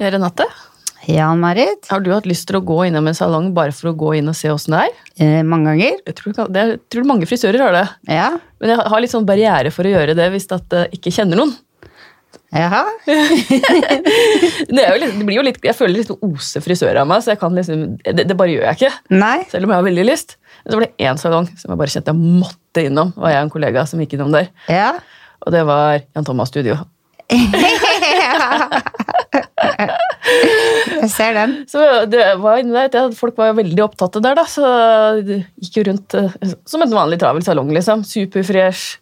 Renate, 0.00 0.46
Jan 1.06 1.40
Marit. 1.40 1.86
har 1.90 2.00
du 2.00 2.10
hatt 2.12 2.26
lyst 2.28 2.46
til 2.48 2.56
å 2.56 2.64
gå 2.64 2.78
innom 2.88 3.08
en 3.08 3.16
salong 3.16 3.50
bare 3.56 3.72
for 3.76 3.90
å 3.90 3.96
gå 3.96 4.14
inn 4.16 4.28
og 4.32 4.36
se 4.36 4.48
åssen 4.52 4.76
det 4.76 4.84
er? 4.86 4.94
Eh, 5.20 5.40
mange 5.44 5.72
ganger. 5.72 5.98
Jeg 6.08 6.16
tror, 6.16 6.36
det 6.48 6.64
jeg 6.64 6.78
tror 6.92 7.08
mange 7.08 7.28
frisører 7.28 7.60
har 7.64 7.76
det. 7.76 7.86
Ja. 8.08 8.30
Men 8.60 8.72
jeg 8.72 8.86
har 8.92 9.04
litt 9.04 9.12
sånn 9.12 9.28
barriere 9.28 9.72
for 9.74 9.84
å 9.84 9.92
gjøre 9.92 10.16
det 10.16 10.30
hvis 10.32 10.48
jeg 10.48 10.88
ikke 10.96 11.12
kjenner 11.12 11.40
noen. 11.40 11.52
Jaha. 12.50 12.82
Det, 14.70 14.82
jo 14.82 14.96
litt, 14.98 15.12
det 15.18 15.24
blir 15.26 15.36
jo 15.36 15.42
litt, 15.46 15.58
Jeg 15.62 15.76
føler 15.78 16.00
litt 16.00 16.10
ose 16.10 16.60
frisør 16.62 16.96
av 16.98 17.06
meg, 17.10 17.22
så 17.22 17.32
jeg 17.32 17.40
kan 17.40 17.54
liksom, 17.54 17.82
det, 18.02 18.24
det 18.26 18.36
bare 18.38 18.50
gjør 18.50 18.64
jeg 18.68 18.78
ikke. 18.78 18.90
Nei. 19.14 19.38
Selv 19.50 19.66
om 19.66 19.72
jeg 19.72 19.78
har 19.78 19.86
veldig 19.86 20.04
lyst. 20.06 20.36
Men 20.64 20.72
så 20.72 20.78
var 20.78 20.86
det 20.86 21.06
én 21.06 21.20
salong 21.20 21.46
som 21.58 21.70
jeg 21.70 21.80
bare 21.80 21.94
kjente 21.94 22.14
jeg 22.14 22.40
måtte 22.42 22.84
innom. 22.86 23.12
var 23.18 23.34
jeg 23.34 23.42
og 23.42 23.48
en 23.48 23.54
kollega 23.54 23.86
som 23.86 24.02
gikk 24.02 24.16
innom 24.18 24.34
der. 24.34 24.50
Ja. 24.70 24.90
Og 25.46 25.54
det 25.54 25.62
var 25.70 26.00
Jan 26.02 26.26
Thomas 26.26 26.50
Studio. 26.50 26.78
Jeg 29.60 31.10
ser 31.12 31.34
den. 31.36 31.56
Så 31.70 31.82
det 32.10 32.22
var 32.40 32.60
inne 32.62 32.86
der, 32.92 33.12
Folk 33.16 33.36
var 33.40 33.56
veldig 33.58 33.84
opptatt 33.84 34.20
der, 34.20 34.38
da. 34.38 34.46
Så 34.48 34.64
det 35.26 35.42
gikk 35.60 35.80
jo 35.80 35.86
rundt 35.90 36.16
eh, 36.18 36.54
som 36.68 36.84
en 36.84 36.96
vanlig 36.96 37.20
travel 37.20 37.44
salong, 37.44 37.72
liksom. 37.76 38.04
Superfresh. 38.06 38.98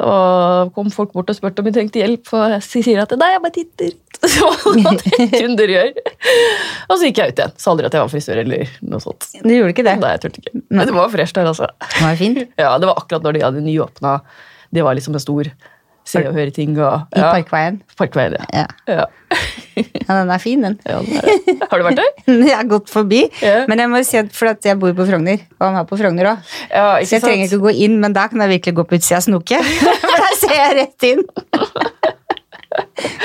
Og 0.00 0.70
kom 0.76 0.88
folk 0.92 1.12
bort 1.12 1.28
og 1.28 1.36
spurte 1.36 1.60
om 1.60 1.66
vi 1.68 1.74
trengte 1.76 2.00
hjelp, 2.00 2.30
og 2.32 2.54
jeg 2.56 2.84
sier 2.84 3.02
at 3.02 3.12
nei, 3.20 3.32
jeg 3.34 3.42
bare 3.44 3.56
titter. 3.56 3.98
Kunder 5.40 5.72
gjør. 5.74 5.90
Og 6.88 6.94
så 6.94 7.08
gikk 7.08 7.20
jeg 7.20 7.32
ut 7.34 7.42
igjen. 7.42 7.54
Sa 7.60 7.72
aldri 7.72 7.88
at 7.88 7.96
jeg 7.96 8.04
var 8.04 8.12
frisør 8.12 8.40
eller 8.42 8.72
noe 8.84 9.02
sånt. 9.04 9.28
Du 9.40 9.52
gjorde 9.52 9.74
ikke 9.74 9.86
det? 9.86 9.96
Nei, 10.00 10.14
jeg 10.16 10.24
turte 10.24 10.42
ikke. 10.42 10.54
Men 10.68 10.88
det 10.88 10.96
var 10.96 11.12
fresh 11.12 11.36
der, 11.36 11.50
altså. 11.52 11.68
Det 11.84 12.04
var 12.04 12.16
fint. 12.20 12.40
Ja, 12.60 12.72
Det 12.80 12.88
var 12.88 13.00
akkurat 13.00 13.26
når 13.26 13.36
de 13.36 13.44
hadde 13.44 13.64
nyåpna. 13.64 14.16
Det 14.70 14.84
var 14.86 14.96
liksom 14.96 15.16
en 15.16 15.22
stor 15.24 15.52
se 16.10 16.22
og 16.28 16.34
høre 16.36 16.52
ting. 16.54 16.74
Og, 16.78 17.06
I 17.14 17.22
ja, 17.22 17.30
Parkveien. 17.32 17.80
Parkveien, 17.98 18.36
ja. 18.38 18.64
Ja. 18.88 18.98
ja. 19.00 19.04
ja, 19.80 20.08
den 20.10 20.30
er 20.34 20.42
fin, 20.42 20.64
den. 20.66 20.76
er. 20.84 21.10
Har 21.70 21.78
du 21.80 21.86
vært 21.86 22.00
der? 22.02 22.10
Jeg 22.50 22.56
har 22.56 22.66
gått 22.70 22.90
forbi, 22.90 23.22
men 23.70 23.78
jeg 23.84 23.90
må 23.92 24.00
si 24.06 24.18
at 24.20 24.32
for 24.36 24.50
at 24.50 24.66
jeg 24.66 24.78
bor 24.82 24.92
på 24.98 25.06
Frogner, 25.08 25.44
og 25.60 25.66
han 25.68 25.78
er 25.80 25.86
på 25.88 25.98
Frogner. 26.00 26.32
Ja, 26.70 26.86
Så 27.06 27.16
jeg 27.18 27.24
trenger 27.24 27.46
ikke 27.46 27.60
å 27.60 27.66
gå 27.68 27.74
inn, 27.86 27.98
men 28.02 28.14
da 28.16 28.26
kan 28.32 28.42
jeg 28.44 28.56
virkelig 28.58 28.76
gå 28.80 28.86
på 28.90 28.98
utsida 28.98 29.20
og 29.22 29.28
snoke. 29.28 29.60
For 30.04 30.24
da 30.26 30.32
ser 30.40 30.56
jeg 30.58 30.76
rett 30.82 31.08
inn. 31.12 31.22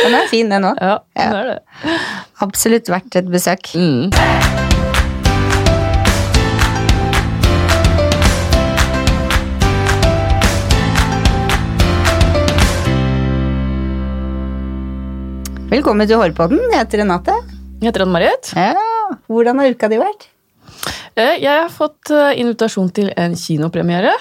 Den 0.04 0.16
er 0.18 0.30
fin, 0.32 0.50
den 0.54 0.70
òg. 0.72 0.78
Ja, 0.82 1.00
Ja. 1.18 1.30
er 1.42 1.52
det. 1.54 1.98
Absolutt 2.46 2.90
verdt 2.92 3.20
et 3.22 3.30
besøk. 3.34 3.74
Mm. 3.78 4.65
Velkommen 15.72 16.08
til 16.08 16.20
Hårpodden. 16.20 16.60
Jeg 16.72 16.80
heter 16.84 17.02
Renate. 17.02 17.34
Jeg 17.82 17.90
heter 17.90 18.04
Ann-Marit. 18.06 18.52
Ja, 18.56 18.74
Hvordan 19.30 19.60
har 19.62 19.72
uka 19.74 19.90
di 19.92 19.98
vært? 20.00 20.28
Eh, 21.16 21.38
Jeg 21.42 21.50
har 21.64 21.70
fått 21.74 22.12
eh, 22.14 22.36
invitasjon 22.42 22.92
til 22.96 23.12
en 23.18 23.36
kinopremiere 23.40 24.14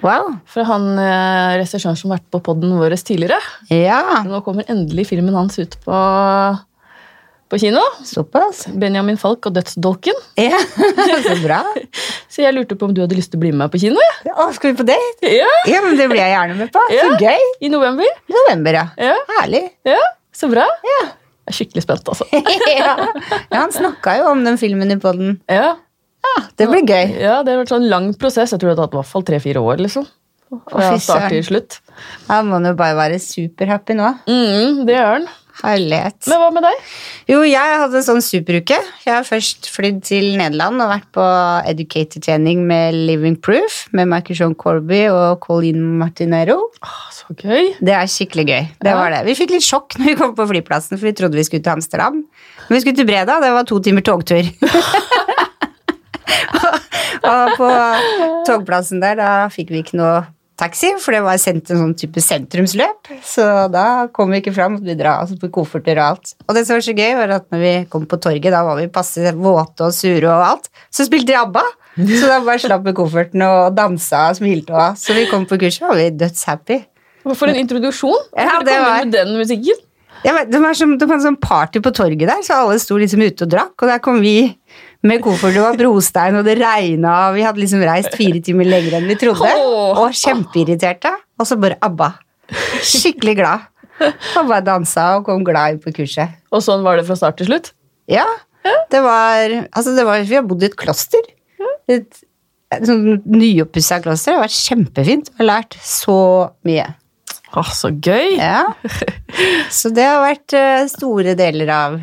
Wow. 0.00 0.30
fra 0.48 0.64
han 0.64 0.86
eh, 0.96 1.58
regissøren 1.60 1.96
som 1.98 2.10
har 2.10 2.18
vært 2.20 2.30
på 2.32 2.40
podden 2.46 2.72
vår 2.80 2.94
tidligere. 3.04 3.36
Ja, 3.70 4.22
Nå 4.24 4.40
kommer 4.46 4.64
endelig 4.72 5.06
filmen 5.10 5.34
hans 5.36 5.58
ut 5.60 5.76
på, 5.84 5.98
på 7.52 7.60
kino. 7.60 7.82
såpass. 8.08 8.64
Benjamin 8.80 9.18
Falk 9.20 9.50
og 9.50 9.54
Dødsdolken. 9.58 10.16
Ja, 10.40 10.56
Så 11.26 11.36
bra. 11.44 11.60
Så 12.32 12.42
jeg 12.46 12.54
lurte 12.56 12.78
på 12.80 12.88
om 12.88 12.94
du 12.96 13.02
hadde 13.04 13.18
lyst 13.18 13.32
til 13.34 13.40
å 13.40 13.44
bli 13.44 13.52
med 13.52 13.66
meg 13.66 13.74
på 13.74 13.82
kino? 13.82 14.00
Ja, 14.24 14.36
Å, 14.46 14.48
skal 14.56 14.72
vi 14.72 14.80
på 14.80 14.88
date? 14.88 15.34
ja. 15.36 15.50
Ja, 15.68 15.82
men 15.84 15.98
Det 16.00 16.08
blir 16.12 16.22
jeg 16.24 16.32
gjerne 16.34 16.56
med 16.64 16.72
på. 16.74 16.82
Så 16.88 16.96
Ja. 16.96 17.10
gøy. 17.20 17.50
I 17.60 17.68
november. 17.74 18.08
I 18.30 18.38
November, 18.40 18.80
ja. 18.80 18.86
Ja, 19.10 19.18
Herlig. 19.40 19.66
ja. 19.84 20.00
Så 20.40 20.48
bra. 20.52 20.64
Jeg 20.86 21.52
er 21.52 21.56
skikkelig 21.56 21.82
spent, 21.84 22.08
altså. 22.12 22.26
ja. 22.80 22.94
ja, 22.96 23.58
Han 23.58 23.72
snakka 23.74 24.16
jo 24.20 24.30
om 24.30 24.44
den 24.46 24.56
filmen 24.60 24.92
i 24.94 24.98
poden. 25.02 25.36
Ja, 25.50 25.74
Det 26.56 26.68
blir 26.70 26.84
gøy. 26.84 27.16
ja 27.20 27.40
det 27.44 27.54
har 27.54 27.62
vært 27.62 27.72
sånn 27.74 27.88
lang 27.90 28.10
prosess. 28.20 28.54
Jeg 28.54 28.62
tror 28.62 28.72
det 28.72 28.78
har 28.78 28.86
tatt 28.86 28.96
i 28.96 29.00
hvert 29.00 29.10
fall 29.12 29.26
tre-fire 29.28 29.62
år. 29.64 29.82
liksom. 29.84 30.06
Fra 30.66 30.94
start 30.98 31.28
til 31.30 31.44
slutt. 31.46 31.78
Han 32.26 32.48
må 32.50 32.58
jo 32.64 32.72
bare 32.78 32.96
være 32.98 33.20
superhappy 33.22 33.94
nå. 33.98 34.08
Mm, 34.26 34.80
det 34.88 34.96
gjør 34.96 35.12
han. 35.14 35.28
Herlighet. 35.60 36.24
Men 36.30 36.40
hva 36.40 36.48
med 36.54 36.64
deg? 36.64 36.84
Jo, 37.28 37.40
jeg 37.44 37.76
hadde 37.82 37.98
en 38.00 38.06
sånn 38.06 38.22
superuke. 38.24 38.78
Jeg 39.04 39.12
har 39.12 39.26
først 39.28 39.68
flydd 39.74 39.98
til 40.08 40.30
Nederland 40.40 40.80
og 40.80 40.88
vært 40.92 41.08
på 41.16 41.26
educator-trening 41.70 42.62
med 42.68 42.96
Living 42.96 43.36
Proof 43.44 43.82
med 43.96 44.08
Michael 44.08 44.38
Sean 44.40 44.54
Corby 44.58 45.02
og 45.12 45.40
Colleen 45.44 45.82
Martinero. 46.00 46.58
Åh, 46.82 46.98
så 47.12 47.36
gøy. 47.36 47.74
Det 47.80 47.94
er 47.96 48.08
skikkelig 48.10 48.46
gøy. 48.48 48.64
Det 48.80 48.90
Ja. 48.92 48.96
var 48.96 49.10
det. 49.10 49.24
Vi 49.28 49.34
fikk 49.34 49.50
litt 49.56 49.66
sjokk 49.66 49.98
når 49.98 50.06
vi 50.06 50.16
kom 50.16 50.34
på 50.34 50.48
flyplassen, 50.48 50.96
for 50.98 51.06
vi 51.06 51.12
trodde 51.12 51.36
vi 51.36 51.44
skulle 51.44 51.62
til 51.62 51.72
Amsterdam. 51.76 52.24
Men 52.68 52.76
vi 52.76 52.80
skulle 52.80 52.96
til 52.96 53.06
Breda, 53.06 53.40
det 53.40 53.52
var 53.52 53.64
to 53.68 53.78
timer 53.80 54.02
togtur. 54.02 54.42
og 57.30 57.56
på 57.58 57.70
togplassen 58.48 59.00
der, 59.02 59.16
da 59.20 59.30
fikk 59.52 59.70
vi 59.74 59.82
ikke 59.84 59.98
noe 60.00 60.24
taxi, 60.60 60.92
for 61.00 61.16
det 61.16 61.22
var 61.24 61.40
sendt 61.40 61.70
en 61.72 61.80
sånn 61.82 61.96
type 61.98 62.20
sentrumsløp. 62.22 63.10
Så 63.26 63.46
da 63.72 64.06
kom 64.14 64.30
vi 64.34 64.42
ikke 64.42 64.52
fram, 64.56 64.76
måtte 64.76 64.90
vi 64.92 64.98
dra 65.00 65.16
altså 65.22 65.38
på 65.40 65.50
kofferter 65.56 65.98
og 65.98 66.04
alt. 66.12 66.34
Og 66.46 66.54
det 66.56 66.66
som 66.68 66.76
var 66.76 66.84
så 66.86 66.94
gøy, 66.96 67.10
var 67.18 67.34
at 67.40 67.48
når 67.52 67.64
vi 67.64 67.74
kom 67.92 68.06
på 68.10 68.20
torget, 68.22 68.52
da 68.52 68.62
var 68.66 68.78
vi 68.80 68.86
passe 68.92 69.32
våte 69.40 69.88
og 69.88 69.96
sure 69.96 70.28
og 70.30 70.46
alt, 70.52 70.70
så 70.92 71.08
spilte 71.08 71.32
de 71.32 71.38
ABBA. 71.40 71.64
Så 72.00 72.28
da 72.30 72.38
bare 72.46 72.60
slapp 72.62 72.84
vi 72.86 72.94
kofferten 72.96 73.42
og 73.44 73.74
dansa 73.76 74.28
og 74.30 74.38
smilte 74.38 74.72
og 74.76 74.96
Så 75.00 75.16
vi 75.16 75.26
kom 75.32 75.42
på 75.50 75.58
kurset, 75.60 75.82
og 75.88 75.94
var 75.96 76.02
vi 76.04 76.10
dødshappy. 76.20 76.78
For 77.36 77.50
en 77.50 77.58
introduksjon. 77.60 78.28
Ja, 78.38 78.60
det 78.64 78.76
var- 78.80 79.04
med 79.04 79.12
den 79.12 79.34
musikken? 79.36 79.86
Ja, 80.24 80.34
men 80.36 80.50
det 80.52 80.60
var 80.60 80.74
som, 80.76 80.98
det 80.98 81.06
var 81.08 81.16
en 81.16 81.22
sånn 81.24 81.40
party 81.40 81.80
på 81.80 81.92
torget 81.96 82.26
der, 82.28 82.42
så 82.44 82.58
alle 82.60 82.78
sto 82.78 82.96
liksom 83.00 83.22
ute 83.24 83.46
og 83.46 83.50
drakk. 83.54 83.72
Og 83.80 83.88
der 83.88 83.98
kom 84.04 84.20
vi 84.20 84.54
med 85.06 85.22
koffert, 85.24 85.54
det 85.56 85.62
var 85.64 85.78
brostein, 85.78 86.36
og 86.36 86.44
det 86.44 86.58
regna, 86.60 87.14
vi 87.32 87.44
hadde 87.46 87.62
liksom 87.62 87.84
reist 87.88 88.16
fire 88.18 88.42
timer 88.44 88.68
lenger 88.68 88.98
enn 88.98 89.08
vi 89.08 89.16
trodde. 89.20 89.48
Og 90.00 90.12
kjempeirriterte. 90.16 91.12
Og 91.40 91.48
så 91.48 91.56
bare 91.60 91.78
ABBA. 91.84 92.10
Skikkelig 92.84 93.36
glad. 93.38 93.66
Og 94.00 94.48
bare 94.48 94.64
dansa 94.64 95.06
og 95.18 95.26
kom 95.28 95.44
glad 95.46 95.76
inn 95.76 95.82
på 95.82 95.92
kurset. 95.96 96.38
Og 96.52 96.64
sånn 96.64 96.84
var 96.84 97.00
det 97.00 97.06
fra 97.08 97.16
start 97.18 97.38
til 97.40 97.50
slutt? 97.50 97.72
Ja, 98.10 98.26
det 98.92 99.00
var 99.04 99.52
Altså, 99.70 99.94
det 99.96 100.04
var 100.04 100.24
Vi 100.26 100.36
har 100.36 100.44
bodd 100.44 100.64
i 100.64 100.68
et 100.68 100.76
kloster. 100.76 101.28
Et, 101.90 102.22
et 102.74 102.86
sånn 102.86 103.22
nyoppussa 103.24 104.00
kloster. 104.04 104.34
Det 104.34 104.38
har 104.38 104.46
vært 104.46 104.58
kjempefint. 104.68 105.30
Jeg 105.32 105.40
har 105.42 105.50
lært 105.54 105.78
så 105.84 106.18
mye. 106.68 106.86
Åh, 107.50 107.70
så 107.74 107.90
gøy! 107.90 108.36
Ja. 108.38 108.68
Så 109.78 109.90
det 109.94 110.04
har 110.06 110.20
vært 110.22 110.54
eh, 110.54 110.84
store 110.90 111.34
deler 111.38 111.70
av 111.74 111.96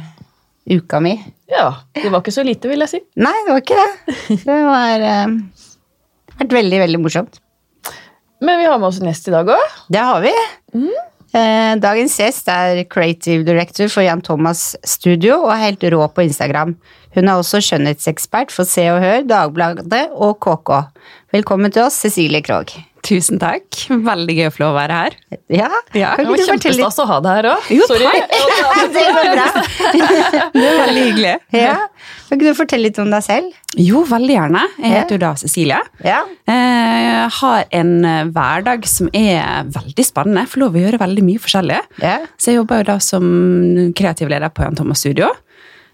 uka 0.67 0.99
mi. 1.03 1.15
Ja, 1.51 1.83
Det 1.95 2.09
var 2.11 2.21
ikke 2.21 2.35
så 2.35 2.43
lite, 2.45 2.69
vil 2.69 2.83
jeg 2.83 2.91
si. 2.91 3.01
Nei, 3.19 3.35
det 3.47 3.53
var 3.55 3.63
ikke 3.63 3.81
det. 3.81 4.39
Det 4.43 4.61
har 4.67 5.05
uh, 5.07 5.35
vært 6.41 6.57
veldig, 6.59 6.81
veldig 6.83 7.03
morsomt. 7.03 7.39
Men 8.43 8.59
vi 8.61 8.67
har 8.69 8.77
med 8.77 8.91
oss 8.91 8.99
en 9.01 9.09
gjest 9.09 9.29
i 9.31 9.33
dag 9.33 9.47
òg. 9.49 9.77
Det 9.89 10.01
har 10.03 10.21
vi. 10.21 10.33
Eh, 11.35 11.73
dagens 11.81 12.13
gjest 12.21 12.47
er 12.51 12.83
creative 12.89 13.43
director 13.47 13.89
for 13.91 14.05
Jan 14.05 14.21
Thomas 14.23 14.75
Studio 14.87 15.41
og 15.43 15.51
er 15.55 15.63
helt 15.65 15.87
rå 15.91 16.03
på 16.13 16.27
Instagram. 16.27 16.75
Hun 17.17 17.27
er 17.27 17.39
også 17.39 17.61
skjønnhetsekspert 17.65 18.53
for 18.53 18.69
Se 18.69 18.85
og 18.93 19.01
Hør, 19.03 19.25
Dagbladet 19.27 20.05
og 20.13 20.37
KK. 20.45 20.75
Velkommen 21.35 21.73
til 21.73 21.87
oss, 21.87 21.97
Cecilie 22.03 22.43
Krogh. 22.45 22.77
Tusen 23.07 23.39
takk. 23.39 23.63
Veldig 23.87 24.33
gøy 24.35 24.47
å 24.49 24.51
få 24.51 24.61
lov 24.65 24.73
å 24.73 24.77
være 24.81 24.95
her. 24.99 25.13
Ja, 25.53 25.69
Ja, 25.95 26.09
kan 26.17 26.25
Det 26.25 26.31
var 26.31 26.35
ikke 26.35 26.43
du 26.43 26.51
fortelle 26.51 26.75
litt? 26.75 26.83
kjempestas 26.83 26.99
å 26.99 27.05
ha 27.07 27.19
deg 27.23 27.37
her 27.37 27.47
òg. 27.53 27.69
Sorry. 27.87 28.09
Det 28.97 29.05
var 29.15 29.29
bra. 29.31 29.45
Det 30.53 30.63
var 30.63 30.77
veldig 30.81 31.03
hyggelig. 31.05 31.33
Ja. 31.55 31.75
Kan 32.27 32.35
ikke 32.41 32.49
du 32.51 32.57
fortelle 32.57 32.87
litt 32.89 32.99
om 32.99 33.11
deg 33.13 33.23
selv? 33.23 33.55
Jo, 33.79 34.01
veldig 34.09 34.33
gjerne. 34.35 34.63
Jeg 34.83 34.91
heter 34.97 35.15
jo 35.17 35.21
da 35.23 35.31
Cecilie. 35.39 35.79
Ja. 36.03 36.19
Eh, 36.49 36.97
Jeg 37.07 37.31
har 37.39 37.63
en 37.79 37.93
eh, 38.05 38.23
hverdag 38.35 38.85
som 38.89 39.09
er 39.15 39.67
veldig 39.71 40.05
spennende. 40.07 40.43
Jeg 40.45 40.51
får 40.53 40.63
lov 40.65 40.75
å 40.77 40.83
gjøre 40.83 40.99
veldig 41.01 41.23
mye 41.27 41.43
forskjellig. 41.43 41.79
Ja. 42.03 42.17
Så 42.37 42.51
jeg 42.51 42.59
jobber 42.61 42.81
jo 42.83 42.89
da 42.91 42.97
som 43.03 43.31
kreativ 43.97 44.31
leder 44.31 44.51
på 44.51 44.63
Jan 44.67 44.75
Thomas 44.79 44.99
Studio. 45.03 45.31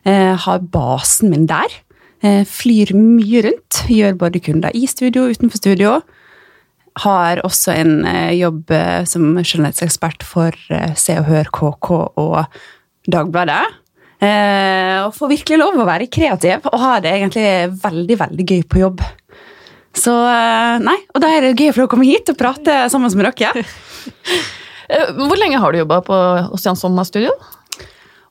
Jeg 0.08 0.36
Har 0.48 0.60
basen 0.74 1.30
min 1.32 1.46
der. 1.48 1.78
Jeg 2.24 2.48
Flyr 2.48 2.94
mye 2.96 3.42
rundt. 3.46 3.84
Gjør 3.92 4.18
både 4.20 4.40
kunder 4.44 4.72
i 4.76 4.86
studio 4.88 5.26
og 5.28 5.38
utenfor 5.38 5.60
studio. 5.62 5.98
Har 7.02 7.42
også 7.42 7.74
en 7.74 8.04
eh, 8.06 8.36
jobb 8.38 8.70
eh, 8.74 9.02
som 9.10 9.32
skjønnhetsekspert 9.42 10.26
for 10.28 10.54
eh, 10.70 10.94
Se 11.00 11.16
og 11.18 11.26
Hør, 11.26 11.50
KK 11.54 11.90
og 12.22 12.60
Dagbladet. 13.10 13.64
Og 14.24 15.10
får 15.18 15.32
virkelig 15.34 15.58
lov 15.60 15.82
å 15.84 15.86
være 15.90 16.06
kreativ 16.08 16.64
og 16.70 16.78
ha 16.80 16.94
det 17.04 17.12
egentlig 17.12 17.74
veldig, 17.82 18.16
veldig 18.22 18.46
gøy 18.48 18.62
på 18.72 18.80
jobb. 18.80 19.02
Så 20.00 20.14
nei, 20.80 20.96
Og 21.12 21.20
da 21.20 21.28
er 21.28 21.44
det 21.44 21.58
gøy 21.60 21.74
for 21.74 21.84
å 21.84 21.90
komme 21.92 22.08
hit 22.08 22.32
og 22.32 22.38
prate 22.40 22.86
sammen 22.94 23.12
med 23.20 23.28
dere. 23.42 23.66
Hvor 25.28 25.36
lenge 25.36 25.60
har 25.60 25.76
du 25.76 25.82
jobba 25.82 26.00
på 26.08 26.22
Jan 26.56 26.80
Sommer 26.80 27.04
Studio? 27.10 27.36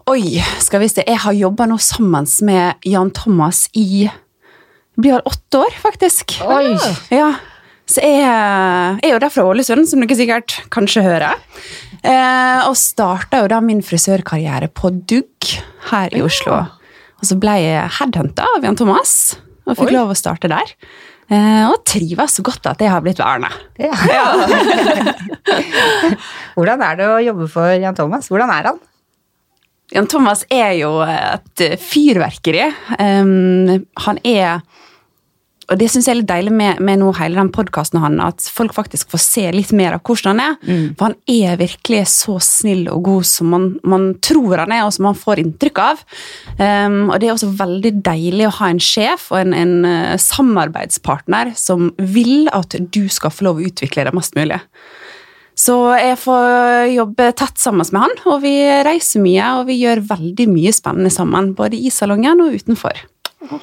Oi, 0.09 0.41
skal 0.65 0.81
vi 0.81 0.89
se. 0.89 1.05
Jeg 1.05 1.21
har 1.27 1.37
jobba 1.37 1.69
nå 1.69 1.77
sammen 1.77 2.25
med 2.49 2.89
Jan 2.89 3.13
Thomas 3.15 3.67
i 3.77 4.09
Det 4.09 5.01
blir 5.05 5.19
vel 5.19 5.29
åtte 5.29 5.61
år, 5.61 5.77
faktisk. 5.85 6.39
Oi. 6.49 6.73
Ja. 7.13 7.35
Så 7.93 8.01
jeg 8.01 8.25
er 8.25 9.11
jo 9.13 9.21
der 9.21 9.33
fra 9.33 9.45
Ålesund, 9.51 9.85
som 9.91 10.01
dere 10.01 10.17
sikkert 10.17 10.55
kanskje 10.73 11.05
hører. 11.05 11.41
Eh, 12.03 12.61
og 12.65 12.77
starta 12.79 13.43
jo 13.43 13.51
da 13.53 13.61
min 13.65 13.83
frisørkarriere 13.85 14.71
på 14.73 14.91
Dugg 15.09 15.53
her 15.91 16.15
i 16.17 16.23
Oslo. 16.25 16.63
Og 17.21 17.29
så 17.29 17.37
ble 17.39 17.59
jeg 17.61 17.91
headhunta 17.99 18.49
av 18.57 18.65
Jan 18.65 18.79
Thomas, 18.79 19.37
og 19.69 19.77
fikk 19.77 19.93
Oi. 19.93 19.97
lov 19.99 20.15
å 20.15 20.19
starte 20.19 20.51
der. 20.51 20.73
Eh, 21.33 21.65
og 21.69 21.85
trives 21.89 22.39
så 22.39 22.45
godt 22.45 22.67
at 22.73 22.81
jeg 22.83 22.91
har 22.93 23.05
blitt 23.05 23.21
værende. 23.21 23.53
Ja. 23.81 23.93
Hvordan 26.57 26.83
er 26.89 26.99
det 26.99 27.11
å 27.11 27.21
jobbe 27.29 27.51
for 27.53 27.77
Jan 27.77 27.99
Thomas? 27.99 28.33
Hvordan 28.33 28.51
er 28.57 28.73
han? 28.73 28.81
Jan 29.93 30.09
Thomas 30.09 30.47
er 30.49 30.73
jo 30.79 30.95
et 31.05 31.63
fyrverkeri. 31.85 32.65
Um, 32.97 33.85
han 34.07 34.21
er 34.25 34.63
Og 35.71 35.79
det 35.79 35.89
syns 35.93 36.09
jeg 36.09 36.17
er 36.17 36.19
litt 36.21 36.31
deilig 36.31 36.53
med, 36.55 36.81
med 36.85 37.01
nå 37.01 37.13
hele 37.19 37.39
den 37.39 37.51
podkasten 37.55 38.01
hans, 38.03 38.23
at 38.25 38.47
folk 38.53 38.75
faktisk 38.75 39.13
får 39.13 39.23
se 39.23 39.45
litt 39.55 39.73
mer 39.77 39.97
av 39.97 40.03
hvordan 40.07 40.41
han 40.41 40.43
er. 40.43 40.57
For 40.99 41.09
han 41.09 41.17
er 41.31 41.61
virkelig 41.61 42.03
så 42.13 42.39
snill 42.43 42.89
og 42.93 43.05
god 43.07 43.29
som 43.29 43.53
man, 43.55 43.69
man 43.87 44.09
tror 44.25 44.65
han 44.65 44.75
er, 44.75 44.85
og 44.87 44.95
som 44.97 45.07
man 45.09 45.19
får 45.19 45.43
inntrykk 45.45 45.83
av. 45.85 46.03
Um, 46.59 47.13
og 47.13 47.21
det 47.21 47.29
er 47.29 47.35
også 47.37 47.53
veldig 47.61 47.95
deilig 48.05 48.49
å 48.49 48.57
ha 48.59 48.73
en 48.73 48.83
sjef 48.83 49.29
og 49.33 49.41
en, 49.43 49.55
en 49.57 49.77
uh, 49.87 50.19
samarbeidspartner 50.21 51.55
som 51.59 51.93
vil 51.99 52.51
at 52.53 52.77
du 52.93 53.07
skal 53.13 53.35
få 53.35 53.49
lov 53.49 53.63
å 53.63 53.71
utvikle 53.71 54.09
det 54.09 54.17
mest 54.17 54.37
mulig. 54.39 54.61
Så 55.59 55.77
jeg 56.01 56.17
får 56.19 56.93
jobbe 56.95 57.27
tett 57.37 57.61
sammen 57.61 57.87
med 57.93 58.03
han, 58.07 58.15
og 58.33 58.41
vi 58.43 58.55
reiser 58.87 59.23
mye, 59.23 59.51
og 59.61 59.67
vi 59.69 59.83
gjør 59.83 60.01
veldig 60.09 60.47
mye 60.49 60.73
spennende 60.75 61.13
sammen, 61.13 61.53
både 61.59 61.77
i 61.77 61.93
salongen 61.93 62.41
og 62.43 62.57
utenfor. 62.57 63.05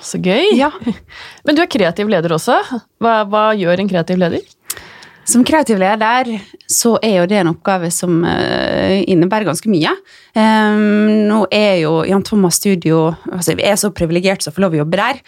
Så 0.02 0.20
gøy. 0.22 0.56
Ja. 0.58 0.72
Men 1.46 1.58
du 1.58 1.64
er 1.64 1.72
kreativ 1.72 2.12
leder 2.12 2.36
også. 2.36 2.60
Hva, 3.02 3.22
hva 3.30 3.50
gjør 3.58 3.84
en 3.84 3.92
kreativ 3.92 4.20
leder? 4.22 4.44
Som 5.30 5.44
kreativ 5.46 5.78
leder 5.78 6.30
så 6.70 6.96
er 7.06 7.20
jo 7.20 7.26
det 7.30 7.38
en 7.38 7.52
oppgave 7.52 7.92
som 7.94 8.24
eh, 8.26 9.04
innebærer 9.12 9.46
ganske 9.46 9.70
mye. 9.70 9.92
Um, 10.34 11.28
nå 11.30 11.44
er 11.54 11.84
jo 11.84 12.00
Jan 12.08 12.24
Thomas 12.26 12.60
Studio 12.60 13.10
altså 13.26 13.56
Vi 13.58 13.66
er 13.66 13.78
så 13.82 13.90
privilegert 13.94 14.46
som 14.46 14.54
får 14.56 14.64
lov 14.64 14.78
å 14.78 14.80
jobbe 14.80 14.98
der. 14.98 15.20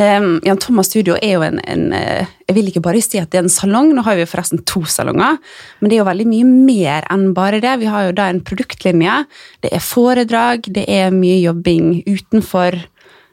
Um, 0.00 0.38
Jan 0.46 0.60
Thomas 0.60 0.88
Studio 0.88 1.16
er 1.20 1.34
jo 1.34 1.44
en, 1.44 1.60
en 1.64 1.86
eh, 1.96 2.30
Jeg 2.48 2.56
vil 2.56 2.70
ikke 2.70 2.84
bare 2.84 3.02
si 3.04 3.20
at 3.20 3.32
det 3.32 3.40
er 3.40 3.44
en 3.44 3.52
salong, 3.52 3.92
nå 3.96 4.04
har 4.06 4.16
vi 4.16 4.28
forresten 4.28 4.62
to 4.68 4.84
salonger, 4.88 5.36
men 5.80 5.90
det 5.90 5.98
er 5.98 6.02
jo 6.02 6.08
veldig 6.08 6.28
mye 6.30 6.48
mer 6.48 7.08
enn 7.12 7.28
bare 7.36 7.60
det. 7.62 7.76
Vi 7.82 7.90
har 7.90 8.08
jo 8.08 8.16
da 8.16 8.30
en 8.30 8.40
produktlinje, 8.44 9.20
det 9.64 9.74
er 9.76 9.84
foredrag, 9.84 10.72
det 10.72 10.86
er 10.88 11.12
mye 11.14 11.36
jobbing 11.44 12.00
utenfor 12.08 12.80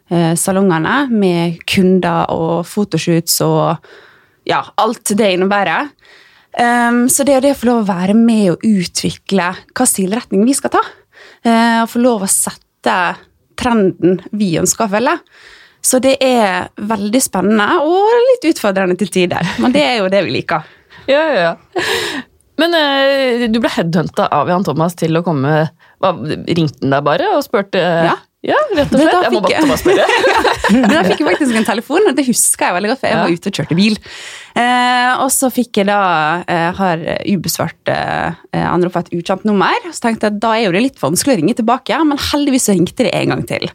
salongene 0.09 0.93
med 1.11 1.57
kunder 1.67 2.29
og 2.31 2.61
fotoshoots 2.67 3.41
og 3.43 3.89
ja, 4.47 4.61
alt 4.79 5.11
det 5.19 5.33
innebærer. 5.35 5.89
Um, 6.57 7.05
så 7.09 7.25
det 7.27 7.35
er 7.37 7.43
det 7.43 7.53
å 7.53 7.59
få 7.59 7.69
lov 7.69 7.83
å 7.83 7.89
være 7.91 8.15
med 8.17 8.55
og 8.55 8.63
utvikle 8.65 9.51
hva 9.77 9.85
stilretning 9.85 10.45
vi 10.47 10.55
skal 10.57 10.73
ta. 10.73 10.81
Uh, 11.45 11.83
og 11.83 11.91
få 11.91 12.01
lov 12.01 12.25
å 12.25 12.31
sette 12.31 12.95
trenden 13.57 14.21
vi 14.37 14.55
ønsker 14.61 14.87
å 14.87 14.93
følge. 14.95 15.17
Så 15.85 15.99
det 16.03 16.15
er 16.23 16.71
veldig 16.81 17.21
spennende 17.21 17.67
og 17.85 18.07
litt 18.31 18.47
utfordrende 18.49 18.97
til 18.99 19.11
tider. 19.13 19.53
Men 19.61 19.75
det 19.75 19.83
er 19.85 19.99
jo 20.01 20.09
det 20.13 20.25
vi 20.27 20.39
liker. 20.39 20.65
Ja, 21.07 21.21
ja, 21.31 21.35
ja. 21.39 21.83
Men 22.59 22.73
uh, 22.75 23.45
du 23.47 23.61
ble 23.63 23.69
headhunta 23.71 24.25
av 24.35 24.49
Jan 24.51 24.65
Thomas 24.67 24.97
til 24.99 25.15
å 25.15 25.21
komme 25.23 25.53
hva, 26.03 26.09
Ringte 26.19 26.81
han 26.81 26.91
deg 26.97 27.05
bare 27.05 27.29
og 27.37 27.45
spurte? 27.45 27.79
Ja. 27.79 28.17
Ja 28.47 28.57
rett 28.77 28.93
og 28.93 29.01
slett. 29.01 29.15
Jeg 29.27 29.33
må 29.33 29.41
bare, 29.43 29.61
bare 29.67 29.79
spørre. 29.81 30.05
Men 30.77 30.91
da 30.91 31.03
fikk 31.03 31.21
jeg 31.21 31.27
faktisk 31.27 31.57
en 31.59 31.67
telefon, 31.67 32.09
og 32.09 32.17
det 32.17 32.27
husker 32.27 32.69
jeg 32.69 32.75
veldig 32.77 32.91
godt, 32.93 33.01
for 33.01 33.11
jeg 33.11 33.19
var 33.19 33.33
ute 33.37 33.51
og 33.51 33.59
kjørte 33.59 33.77
bil. 33.77 33.97
Eh, 34.57 35.11
og 35.21 35.29
så 35.35 35.49
fikk 35.53 35.81
jeg 35.81 35.87
da 35.89 35.99
eh, 36.49 36.69
har 36.79 37.03
ubesvart 37.27 37.91
eh, 37.93 38.39
anrop 38.63 38.95
fra 38.95 39.03
et 39.05 39.11
ukjent 39.19 39.43
nummer. 39.47 39.89
Så 39.91 40.05
tenkte 40.05 40.31
jeg 40.31 40.39
da 40.43 40.53
er 40.55 40.65
jo 40.65 40.73
det 40.75 40.83
litt 40.85 41.03
vanskelig 41.03 41.35
å 41.35 41.41
ringe 41.41 41.57
tilbake, 41.59 41.99
men 42.07 42.23
heldigvis 42.31 42.69
så 42.69 42.75
ringte 42.77 43.07
det 43.07 43.13
en 43.19 43.35
gang 43.35 43.43
til. 43.51 43.67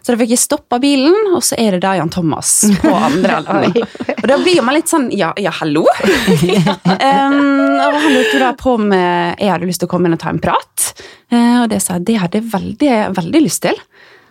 Så 0.00 0.14
da 0.14 0.20
fikk 0.22 0.34
jeg 0.36 0.42
stoppa 0.44 0.80
bilen, 0.82 1.34
og 1.34 1.42
så 1.44 1.58
er 1.60 1.76
det 1.76 1.82
da 1.84 1.96
Jan 1.98 2.14
Thomas 2.14 2.54
på 2.80 2.94
andre 2.94 3.40
enden. 3.42 3.82
og 4.16 4.26
da 4.30 4.38
blir 4.40 4.62
man 4.64 4.78
litt 4.78 4.90
sånn 4.90 5.10
ja, 5.12 5.32
ja 5.42 5.52
hallo? 5.60 5.84
um, 5.84 6.86
og 7.84 7.98
han 7.98 8.12
lurte 8.14 8.40
da 8.40 8.54
på 8.58 8.78
om 8.78 8.92
jeg 8.94 9.50
hadde 9.50 9.68
lyst 9.68 9.82
til 9.82 9.90
å 9.90 9.92
komme 9.92 10.08
inn 10.08 10.16
og 10.16 10.22
ta 10.22 10.32
en 10.32 10.42
prat. 10.42 10.90
Eh, 11.30 11.56
og 11.62 11.68
det 11.70 11.78
sa 11.82 11.98
jeg 11.98 12.08
det 12.08 12.18
hadde 12.18 12.40
jeg 12.40 12.50
veldig, 12.50 12.92
veldig 13.18 13.42
lyst 13.44 13.62
til. 13.66 13.78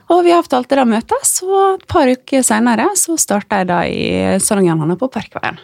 Og 0.09 0.23
vi 0.25 0.33
avtalte 0.33 0.77
da 0.79 0.85
møtet, 0.89 1.25
så 1.27 1.75
et 1.75 1.85
par 1.89 2.09
uker 2.09 2.45
senere 2.45 2.88
så 2.97 3.17
starta 3.21 3.61
jeg 3.61 3.69
da 3.69 3.81
i 3.85 4.39
salongen 4.41 4.81
hans 4.81 4.97
på 5.00 5.09
Parkveien. 5.13 5.59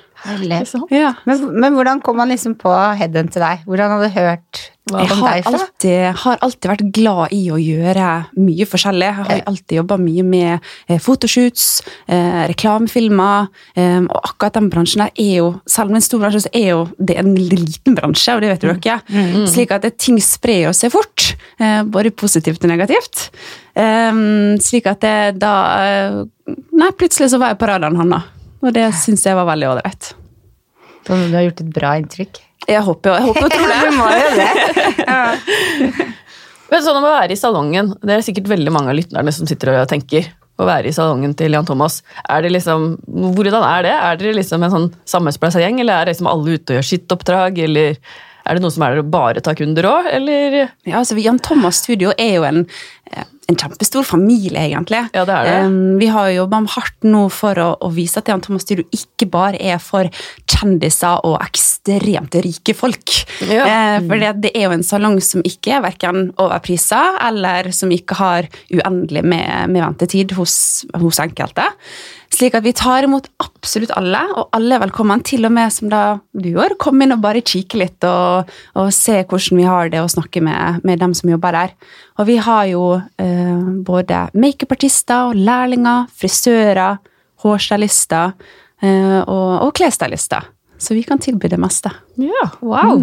Ja. 0.93 1.13
Men, 1.25 1.43
men 1.55 1.75
hvordan 1.77 2.01
kom 2.05 2.21
han 2.21 2.31
liksom 2.33 2.55
på 2.59 2.71
headen 2.99 3.29
til 3.33 3.43
deg? 3.43 3.65
Hvordan 3.67 3.93
hadde 3.95 4.09
du 4.09 4.15
hørt 4.15 4.63
hva 4.91 5.01
om 5.01 5.21
deg 5.23 5.45
fra? 5.45 5.59
Jeg 5.81 6.13
har 6.21 6.41
alltid 6.45 6.69
vært 6.69 6.83
glad 6.93 7.33
i 7.33 7.41
å 7.53 7.57
gjøre 7.61 8.09
mye 8.37 8.67
forskjellig. 8.69 9.07
Jeg 9.07 9.17
har 9.17 9.43
alltid 9.49 9.79
jobba 9.79 9.97
mye 10.01 10.25
med 10.27 10.67
eh, 10.87 10.99
fotoshoots, 11.01 11.65
eh, 12.05 12.43
reklamefilmer, 12.51 13.49
eh, 13.77 13.97
og 14.03 14.19
akkurat 14.21 14.59
den 14.59 14.69
bransjen 14.73 15.05
der 15.05 15.13
er 15.25 15.31
jo, 15.39 15.49
selv 15.69 15.89
om 15.89 15.95
det 15.95 15.99
er 15.99 16.03
en 16.03 16.07
stor 16.09 16.23
bransje, 16.25 16.43
så 16.45 16.53
er 16.53 16.69
jo 16.69 16.83
det 16.99 17.17
en 17.21 17.33
liten 17.39 17.97
bransje, 17.97 18.35
og 18.35 18.45
det 18.45 18.53
vet 18.53 18.67
mm. 18.67 18.85
dere. 18.85 19.49
Slik 19.55 19.73
at 19.73 19.87
det, 19.87 19.95
ting 20.01 20.21
sprer 20.23 20.75
seg 20.77 20.93
fort, 20.93 21.31
eh, 21.57 21.81
både 21.89 22.13
positivt 22.13 22.65
og 22.65 22.73
negativt. 22.73 23.29
Eh, 23.73 24.23
slik 24.63 24.87
at 24.91 25.03
det 25.05 25.17
da 25.41 25.57
eh, 25.81 26.23
Nei, 26.45 26.91
plutselig 26.93 27.31
så 27.31 27.39
var 27.41 27.55
jeg 27.55 27.57
på 27.57 27.65
radaren 27.65 27.97
hans, 27.97 28.27
og 28.65 28.75
det 28.75 28.89
syns 28.97 29.25
jeg 29.27 29.37
var 29.37 29.47
veldig 29.49 29.71
ålreit. 29.75 30.11
Du 31.05 31.13
har 31.13 31.45
gjort 31.45 31.61
et 31.61 31.73
bra 31.73 31.95
inntrykk. 32.01 32.41
Jeg 32.65 32.81
håper 32.81 33.11
jo 33.11 33.15
jeg 33.15 33.27
håper 33.27 33.45
og 33.45 33.53
tror 33.53 33.67
det. 33.69 33.81
Du 33.85 33.97
må 33.99 34.07
jo 34.09 34.29
det. 34.39 36.13
Men 36.71 36.81
sånn 36.81 36.97
om 36.97 37.05
å 37.05 37.13
være 37.13 37.35
i 37.35 37.39
salongen, 37.39 37.93
det 38.01 38.15
er 38.15 38.25
sikkert 38.25 38.49
veldig 38.49 38.73
mange 38.73 38.89
av 38.89 38.97
lytterne 38.97 39.33
som 39.35 39.45
sitter 39.49 39.75
og 39.75 39.89
tenker 39.91 40.31
å 40.57 40.65
være 40.65 40.89
i 40.89 40.95
salongen 40.95 41.35
til 41.37 41.53
Jan 41.53 41.67
Thomas. 41.67 41.99
Er 42.31 42.45
det 42.45 42.53
liksom, 42.55 42.95
hvordan 43.05 43.65
er 43.67 43.85
det? 43.85 43.93
Er 43.93 44.21
dere 44.21 44.37
liksom 44.39 44.63
en 44.65 44.73
sånn 44.73 44.87
sammensplaisa 45.07 45.61
gjeng, 45.61 45.81
eller 45.83 46.01
er 46.01 46.13
liksom 46.13 46.29
alle 46.31 46.55
ute 46.55 46.73
og 46.73 46.79
gjør 46.79 46.87
sitt 46.89 47.11
oppdrag, 47.13 47.59
eller 47.67 47.99
er 48.45 48.57
det 48.57 48.63
noen 48.63 48.73
som 48.73 48.85
er 48.85 48.95
der 48.95 49.03
og 49.03 49.11
bare 49.13 49.41
tar 49.43 49.57
kunder 49.57 49.87
òg, 49.89 50.09
eller 50.13 50.57
Ja, 50.85 50.99
altså 51.01 51.17
Jan 51.19 51.41
Thomas 51.43 51.81
Studio 51.83 52.13
er 52.17 52.37
jo 52.37 52.45
en, 52.47 52.63
en 53.45 53.57
kjempestor 53.59 54.05
familie, 54.07 54.57
egentlig. 54.57 55.03
Ja, 55.13 55.23
det 55.27 55.35
er 55.35 55.47
det. 55.47 55.57
Um, 55.67 55.97
vi 56.01 56.07
har 56.09 56.29
jo 56.31 56.39
jobba 56.41 56.63
hardt 56.73 57.05
nå 57.05 57.27
for 57.33 57.59
å, 57.61 57.67
å 57.85 57.91
vise 57.93 58.17
at 58.21 58.31
Jan 58.31 58.41
Thomas 58.41 58.65
Studio 58.65 58.87
ikke 58.95 59.27
bare 59.29 59.59
er 59.61 59.77
for 59.83 60.09
kjendiser 60.49 61.21
og 61.27 61.37
ekstremt 61.43 62.37
rike 62.41 62.73
folk. 62.77 63.13
Ja. 63.45 63.67
Eh, 63.67 63.99
for 64.07 64.21
det, 64.21 64.33
det 64.47 64.53
er 64.55 64.67
jo 64.67 64.75
en 64.79 64.85
salong 64.85 65.19
som 65.21 65.45
ikke 65.45 65.77
er 65.77 65.85
verken 65.85 66.31
overprisa, 66.41 67.03
eller 67.27 67.69
som 67.75 67.93
ikke 67.93 68.17
har 68.17 68.49
uendelig 68.73 69.25
med, 69.25 69.69
med 69.69 69.83
ventetid 69.83 70.33
hos, 70.39 70.57
hos 70.97 71.21
enkelte. 71.21 71.69
Slik 72.35 72.55
at 72.57 72.65
vi 72.65 72.73
tar 72.75 73.05
imot 73.05 73.29
absolutt 73.39 73.93
alle, 73.95 74.19
og 74.35 74.49
alle 74.57 74.75
er 74.75 74.83
velkommen, 74.83 75.21
til 75.23 75.45
og 75.47 75.53
med 75.55 75.71
som 75.71 75.91
da 75.91 76.17
du 76.33 76.49
gjør. 76.49 76.75
Kom 76.81 76.99
inn 77.03 77.13
og 77.15 77.21
bare 77.23 77.45
kikke 77.45 77.79
litt 77.79 78.07
og, 78.09 78.49
og 78.75 78.89
se 78.95 79.21
hvordan 79.21 79.61
vi 79.61 79.67
har 79.69 79.93
det, 79.93 80.01
og 80.01 80.11
snakke 80.11 80.41
med, 80.43 80.81
med 80.87 80.99
dem 81.03 81.13
som 81.15 81.31
jobber 81.31 81.55
der. 81.55 81.75
Og 82.19 82.27
vi 82.27 82.39
har 82.41 82.65
jo 82.71 82.83
eh, 83.21 83.69
både 83.85 84.25
makeupartister 84.33 85.31
og 85.31 85.39
lærlinger, 85.39 86.09
frisører, 86.15 86.99
hårstylister 87.43 88.33
eh, 88.83 89.21
og, 89.21 89.49
og 89.67 89.73
klesstylister. 89.77 90.51
Så 90.77 90.93
vi 90.93 91.03
kan 91.07 91.17
tilby 91.23 91.47
det 91.47 91.57
meste. 91.61 91.87
Ja, 92.19 92.49
wow. 92.61 92.99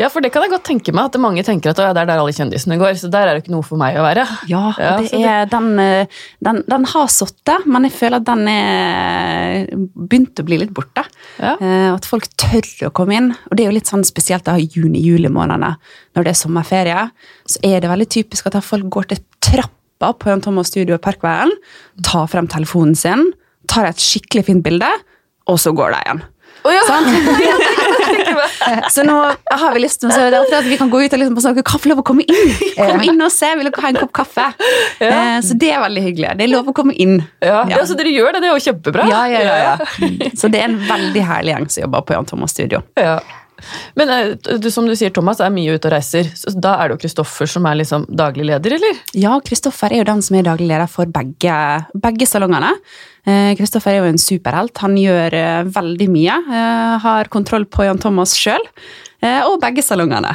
Ja, 0.00 0.08
for 0.10 0.20
det 0.24 0.32
kan 0.34 0.42
jeg 0.42 0.50
godt 0.50 0.64
tenke 0.66 0.92
meg, 0.94 1.04
at 1.12 1.18
mange 1.22 1.44
tenker 1.46 1.70
at 1.70 1.78
det 1.78 1.84
er 1.86 1.94
der 2.08 2.18
alle 2.18 2.32
kjendisene 2.34 2.78
går, 2.80 2.96
så 2.98 3.10
der 3.10 3.28
er 3.30 3.36
det 3.38 3.44
ikke 3.44 3.52
noe 3.54 3.62
for 3.66 3.78
meg 3.78 3.94
å 3.98 4.02
være. 4.02 4.24
Ja, 4.50 4.64
Ja, 4.78 4.96
det 4.98 5.12
er, 5.14 5.44
det- 5.46 5.50
den, 5.54 5.78
eh, 5.78 6.06
den, 6.42 6.62
den 6.68 6.84
har 6.90 7.06
sittet, 7.06 7.66
men 7.70 7.86
jeg 7.86 7.92
føler 7.94 8.16
at 8.18 8.24
den 8.26 8.48
er 8.48 9.66
begynt 9.94 10.40
å 10.42 10.46
bli 10.46 10.58
litt 10.64 10.74
borte. 10.74 11.04
Ja. 11.38 11.54
Eh, 11.60 11.92
At 11.94 12.04
folk 12.08 12.26
tør 12.40 12.66
å 12.88 12.92
komme 12.92 13.14
inn. 13.16 13.30
Og 13.50 13.56
det 13.56 13.64
er 13.64 13.70
jo 13.70 13.76
litt 13.78 13.90
sånn 13.90 14.04
spesielt 14.06 14.44
da 14.48 14.56
i 14.58 14.66
juni-juli 14.74 15.30
månedene, 15.32 15.76
når 16.16 16.24
det 16.26 16.34
er 16.34 16.40
sommerferie, 16.42 17.06
så 17.46 17.62
er 17.62 17.80
det 17.84 17.90
veldig 17.90 18.08
typisk 18.10 18.46
at 18.50 18.58
folk 18.64 18.88
går 18.90 19.08
til 19.12 19.22
trappa 19.44 20.12
på 20.18 20.30
Jan 20.32 20.42
Thomas 20.44 20.68
Studio 20.72 20.96
og 20.98 21.02
Parkveien, 21.04 21.52
tar 22.02 22.26
frem 22.26 22.48
telefonen 22.50 22.96
sin, 22.98 23.28
tar 23.70 23.86
et 23.88 24.02
skikkelig 24.02 24.44
fint 24.50 24.64
bilde, 24.66 24.90
og 25.46 25.58
så 25.60 25.72
går 25.76 25.92
de 25.94 26.00
igjen. 26.04 26.22
Å, 26.64 26.72
ja. 26.72 26.84
Så 28.94 29.04
nå 29.04 29.16
har 29.50 29.74
vi 29.74 29.82
lyst 29.82 30.00
til 30.00 30.10
at 30.10 30.64
vi 30.68 30.78
kan 30.80 30.90
gå 30.92 31.02
ut 31.04 31.12
og 31.12 31.20
liksom 31.20 31.40
snakke, 31.44 31.64
kan 31.66 31.82
få 31.82 31.92
lov 31.92 32.00
å 32.02 32.06
komme 32.06 32.24
inn. 32.24 32.54
Kom 32.78 33.04
inn 33.04 33.20
og 33.20 33.32
se, 33.32 33.50
vil 33.58 33.68
dere 33.68 33.84
ha 33.84 33.92
en 33.92 34.00
kopp 34.00 34.14
kaffe? 34.16 34.48
Ja. 35.02 35.40
Så 35.44 35.56
det 35.60 35.72
er 35.74 35.82
veldig 35.84 36.04
hyggelig. 36.08 36.34
Det 36.40 36.46
er 36.46 36.52
lov 36.52 36.70
å 36.70 36.76
komme 36.76 36.96
inn. 37.00 37.18
Ja. 37.44 37.64
ja, 37.70 37.82
så 37.86 37.96
dere 37.98 38.12
gjør 38.14 38.34
det, 38.34 38.44
det 38.44 38.50
er 38.50 38.56
jo 38.56 38.66
kjempebra. 38.68 39.06
Ja, 39.10 39.22
ja, 39.30 39.44
ja, 39.44 39.56
ja. 39.74 40.32
Så 40.38 40.50
det 40.52 40.62
er 40.62 40.70
en 40.70 40.80
veldig 40.88 41.24
herlig 41.28 41.54
gjeng 41.54 41.70
som 41.70 41.86
jobber 41.86 42.06
på 42.08 42.16
Jan 42.16 42.30
Thomas 42.30 42.54
Studio. 42.56 42.84
Ja. 43.00 43.18
Men 43.98 44.12
eh, 44.12 44.58
du, 44.60 44.70
som 44.72 44.86
du 44.88 44.94
sier, 44.98 45.12
Thomas 45.14 45.40
er 45.42 45.52
mye 45.54 45.76
ute 45.76 45.88
og 45.90 45.94
reiser. 45.94 46.30
Så 46.36 46.52
da 46.56 46.76
er 46.78 46.90
det 46.90 46.96
jo 46.96 47.02
Kristoffer 47.04 47.50
som 47.50 47.66
er 47.70 47.80
liksom 47.80 48.06
daglig 48.10 48.48
leder, 48.50 48.76
eller? 48.78 49.02
Ja, 49.16 49.36
Kristoffer 49.44 49.92
er 49.92 50.02
jo 50.02 50.08
den 50.10 50.22
som 50.24 50.38
er 50.38 50.48
daglig 50.48 50.68
leder 50.70 50.90
for 50.90 51.10
begge, 51.10 51.58
begge 52.06 52.28
salongene. 52.28 52.74
Kristoffer 53.24 53.94
er 53.94 54.02
jo 54.02 54.10
en 54.12 54.20
superhelt. 54.20 54.76
Han 54.84 54.98
gjør 55.00 55.36
eh, 55.38 55.60
veldig 55.72 56.08
mye. 56.12 56.40
Eh, 56.44 56.96
har 57.06 57.30
kontroll 57.32 57.64
på 57.64 57.86
Jan 57.86 58.00
Thomas 58.02 58.34
sjøl, 58.36 58.66
eh, 59.24 59.40
og 59.46 59.60
begge 59.62 59.84
salongene. 59.84 60.34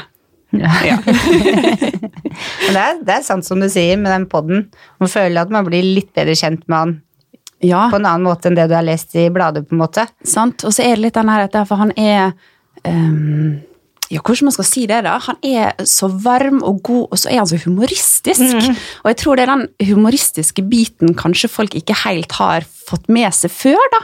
Ja. 0.49 0.71
ja. 0.85 0.95
det, 2.73 2.79
er, 2.79 2.97
det 3.05 3.13
er 3.19 3.25
sant 3.25 3.45
som 3.45 3.61
du 3.61 3.67
sier 3.69 3.99
med 4.01 4.11
den 4.13 4.25
poden. 4.31 4.65
Man 5.01 5.11
føler 5.11 5.43
at 5.43 5.53
man 5.53 5.67
blir 5.67 5.85
litt 5.85 6.09
bedre 6.17 6.33
kjent 6.37 6.65
med 6.65 6.79
han 6.79 6.95
Ja, 7.61 7.89
på 7.91 7.99
en 7.99 8.07
annen 8.07 8.25
måte 8.25 8.49
enn 8.49 8.57
det 8.57 8.69
du 8.71 8.73
har 8.77 8.85
lest 8.87 9.13
i 9.19 9.27
bladet. 9.33 9.67
på 9.67 9.75
en 9.75 9.83
måte. 9.83 10.07
sant. 10.23 10.63
Og 10.65 10.73
så 10.73 10.85
er 10.85 10.95
det 10.95 11.09
litt 11.09 11.19
den 11.19 11.29
her 11.29 11.45
at 11.45 11.57
han 11.69 11.93
er 11.99 12.31
ehm, 12.87 13.59
ja, 14.09 14.21
hvordan 14.23 14.49
man 14.49 14.55
skal 14.55 14.65
si 14.65 14.85
det 14.89 15.03
da? 15.05 15.17
Han 15.21 15.37
er 15.45 15.85
så 15.85 16.09
varm 16.09 16.63
og 16.65 16.81
god, 16.83 17.07
og 17.11 17.19
så 17.21 17.29
er 17.29 17.41
han 17.43 17.49
så 17.49 17.59
humoristisk. 17.61 18.41
Og 19.03 19.11
jeg 19.11 19.17
tror 19.21 19.37
det 19.37 19.45
er 19.45 19.53
den 19.53 19.91
humoristiske 19.91 20.65
biten 20.65 21.13
kanskje 21.17 21.51
folk 21.51 21.77
ikke 21.77 21.97
helt 22.05 22.33
har 22.39 22.65
fått 22.89 23.07
med 23.13 23.29
seg 23.37 23.53
før. 23.53 23.85
da. 23.95 24.01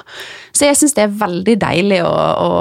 Så 0.56 0.70
jeg 0.70 0.78
syns 0.80 0.94
det 0.96 1.04
er 1.08 1.18
veldig 1.20 1.58
deilig 1.66 2.00
å, 2.06 2.14
å, 2.14 2.52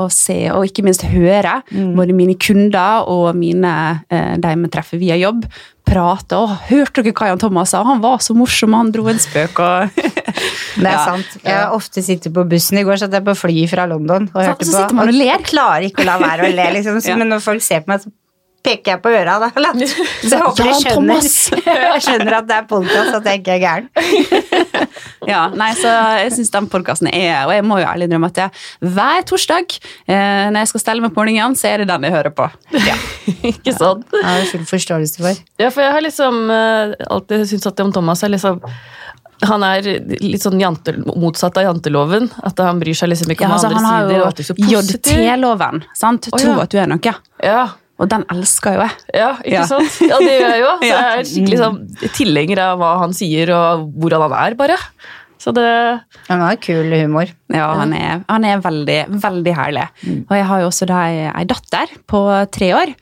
å 0.00 0.08
se, 0.10 0.38
og 0.50 0.64
ikke 0.66 0.82
minst 0.86 1.04
høre, 1.06 1.60
både 1.70 2.16
mine 2.16 2.34
kunder 2.40 3.06
og 3.12 3.36
mine, 3.38 3.74
eh, 4.10 4.34
de 4.42 4.54
vi 4.64 4.72
treffer 4.74 4.98
via 4.98 5.16
jobb, 5.20 5.44
prate. 5.84 6.34
Og 6.40 6.50
hørte 6.70 7.04
dere 7.04 7.12
hva 7.14 7.28
Jan 7.30 7.42
Thomas 7.42 7.70
sa? 7.74 7.82
Han 7.86 8.00
var 8.02 8.18
så 8.24 8.34
morsom, 8.34 8.72
han 8.74 8.90
dro 8.94 9.06
en 9.12 9.20
spøk. 9.22 9.60
og... 9.62 9.94
Det 10.74 10.88
er 10.90 10.90
Ja. 10.90 11.04
sant. 11.06 11.36
Jeg 11.44 11.68
ofte 11.76 12.02
sittet 12.02 12.32
på 12.34 12.42
bussen. 12.50 12.80
I 12.80 12.82
går 12.88 12.98
satt 12.98 13.12
jeg 13.14 13.22
på 13.22 13.34
fly 13.38 13.60
fra 13.70 13.84
London 13.86 14.24
og 14.32 14.40
hørte 14.42 14.66
så 14.66 14.72
på. 14.72 14.78
sitter 14.80 14.96
man 14.98 15.12
og 15.12 15.14
ler. 15.14 15.44
Klarer 15.46 15.86
ikke 15.86 16.02
å 16.02 16.08
la 16.08 16.16
være 16.18 16.48
å 16.48 16.54
le, 16.56 16.64
liksom. 16.74 16.98
Så, 16.98 17.08
Ja. 17.12 17.18
Men 17.20 17.30
når 17.30 17.44
folk 17.44 17.62
ser 17.62 17.84
på 17.84 17.92
meg, 17.92 18.02
så 18.02 18.10
peker 18.64 18.94
jeg 18.94 19.02
på 19.04 19.12
øra. 19.12 19.36
Da. 19.42 19.50
Så 20.24 20.32
jeg 20.32 20.42
håper 20.42 20.68
de 20.68 20.74
skjønner, 20.80 21.28
jeg 21.94 22.04
skjønner 22.06 22.38
at 22.40 22.48
det 22.48 22.56
er 22.56 22.68
podkast, 22.70 23.18
at 23.20 23.28
jeg 23.30 23.42
ikke 23.42 23.58
er 23.58 23.64
gæren. 23.66 23.90
Ja, 25.24 25.46
nei, 25.56 25.70
så 25.78 25.88
jeg 26.20 26.32
syns 26.34 26.50
den 26.52 26.66
podkasten 26.68 27.08
er 27.08 27.46
Og 27.48 27.52
jeg 27.54 27.64
må 27.64 27.78
jo 27.80 27.86
ærlig 27.88 28.06
innrømme 28.08 28.28
at 28.28 28.40
jeg, 28.42 28.62
hver 28.94 29.24
torsdag 29.24 29.76
eh, 30.04 30.50
når 30.52 30.58
jeg 30.60 30.70
skal 30.74 30.82
stelle 30.82 31.04
meg 31.04 31.14
på 31.14 31.22
morgenen, 31.22 31.56
så 31.56 31.70
er 31.70 31.80
det 31.80 31.86
den 31.88 32.04
jeg 32.04 32.12
hører 32.12 32.34
på. 32.36 32.48
Ja. 32.84 32.96
Ikke 33.48 33.72
sant? 33.72 34.04
Det 34.12 34.20
har 34.20 34.42
jeg 34.42 34.50
full 34.52 34.66
forståelse 34.68 35.24
for. 35.24 35.40
Ja, 35.62 35.70
for 35.72 35.84
jeg 35.86 35.94
har 35.96 36.04
liksom 36.04 36.42
eh, 36.52 36.92
alltid 37.08 37.46
syntes 37.50 37.70
at 37.72 37.80
Jan 37.80 37.94
Thomas 37.96 38.24
er 38.26 38.34
liksom 38.34 38.60
han 39.44 39.64
er 39.66 39.84
litt 40.22 40.44
sånn 40.44 40.60
jante, 40.60 40.94
motsatt 41.04 41.56
av 41.60 41.66
janteloven. 41.66 42.28
At 42.46 42.60
han 42.62 42.78
bryr 42.80 42.96
seg 42.96 43.10
liksom 43.12 43.32
ikke 43.34 43.44
Ja, 43.44 43.50
om 43.50 43.56
altså, 43.56 43.70
andre 43.72 43.80
han 43.80 43.88
har 43.90 44.06
sider. 44.08 44.26
alltid 44.28 44.46
så 44.46 44.56
jo. 44.60 44.82
JT-loven. 44.84 45.82
sant? 45.96 46.28
oh, 46.30 46.38
Tro 46.38 46.52
ja. 46.54 46.60
at 46.64 46.72
du 46.72 46.78
er 46.80 46.92
noe. 46.92 47.16
Ja, 47.44 47.64
Og 48.02 48.08
den 48.10 48.24
elsker 48.32 48.74
jo 48.74 48.80
jeg. 48.82 48.94
ja, 49.14 49.32
ikke 49.38 49.52
Ja. 49.54 49.64
sant? 49.70 49.98
Ja, 50.02 50.16
det 50.18 50.32
gjør 50.40 50.50
jeg 50.54 50.62
jo. 50.64 50.70
Så 50.80 50.88
jeg 50.90 51.02
er 51.18 51.28
skikkelig 51.30 51.58
sånn 51.60 51.76
tilhenger 52.16 52.62
av 52.64 52.78
hva 52.80 52.88
han 53.04 53.12
sier, 53.14 53.52
og 53.54 53.84
hvordan 54.02 54.24
han 54.26 54.34
er, 54.40 54.56
bare. 54.58 54.78
Så 55.44 55.52
det 55.54 55.66
Han 56.30 56.40
har 56.40 56.56
kul 56.56 56.88
humor. 56.96 57.28
Ja, 57.52 57.66
han 57.76 57.92
er, 57.92 58.22
han 58.30 58.44
er 58.48 58.62
veldig, 58.64 58.98
veldig 59.22 59.54
herlig. 59.58 59.84
Mm. 60.06 60.22
Og 60.30 60.34
jeg 60.38 60.46
har 60.48 60.60
jo 60.62 60.70
også 60.70 60.86
da 60.88 61.02
ei, 61.10 61.44
datter 61.50 61.92
på 62.10 62.22
tre 62.54 62.70
år, 62.74 62.94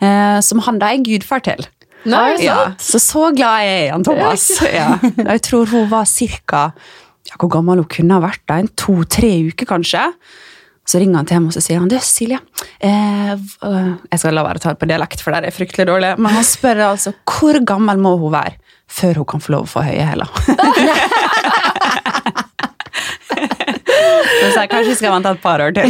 eh, 0.00 0.40
som 0.40 0.62
han 0.64 0.78
da 0.80 0.90
er 0.94 1.04
gudfar 1.04 1.44
til. 1.44 1.66
Nei, 2.08 2.38
ja, 2.40 2.72
så 2.80 2.96
så 2.96 3.26
glad 3.36 3.60
jeg 3.60 3.74
er 3.76 3.82
i 3.84 3.90
han 3.92 4.02
Thomas. 4.06 4.46
Ja. 4.64 4.94
Jeg 5.20 5.42
tror 5.44 5.66
hun 5.68 5.90
var 5.90 6.06
cirka 6.08 6.70
ja, 7.28 7.34
Hvor 7.36 7.50
gammel 7.52 7.82
hun 7.82 7.90
kunne 7.92 8.16
ha 8.16 8.22
vært? 8.24 8.40
da, 8.48 8.56
En 8.64 8.70
to-tre 8.80 9.34
uker, 9.52 9.68
kanskje. 9.68 10.06
Så 10.90 10.98
ringer 10.98 11.20
han 11.20 11.28
til 11.28 11.36
henne 11.38 11.52
og 11.52 11.54
så 11.54 11.60
sier 11.62 11.78
han, 11.78 11.90
du 11.90 11.94
Silje 12.02 12.38
eh, 12.82 13.32
øh, 13.36 13.90
Jeg 14.10 14.18
skal 14.18 14.34
la 14.34 14.42
være 14.42 14.58
å 14.58 14.62
ta 14.64 14.72
det 14.74 14.80
på 14.80 14.88
dialekt, 14.90 15.22
for 15.22 15.30
det 15.30 15.46
er 15.46 15.54
fryktelig 15.54 15.86
dårlig. 15.86 16.10
Men 16.18 16.34
han 16.34 16.46
spør 16.46 16.82
altså 16.88 17.10
hvor 17.30 17.54
gammel 17.66 17.96
må 18.02 18.16
hun 18.18 18.32
være 18.34 18.56
før 18.90 19.14
hun 19.22 19.28
kan 19.30 19.40
få 19.44 19.52
lov 19.54 19.62
å 19.68 19.72
få 19.76 19.80
høye 19.86 20.02
hæler. 20.08 20.28
Så 24.40 24.46
sa 24.54 24.60
jeg 24.64 24.70
kanskje 24.72 24.94
skal 24.96 24.98
skal 24.98 25.14
vente 25.14 25.30
et 25.30 25.42
par 25.44 25.58
år 25.62 25.70
til. 25.76 25.88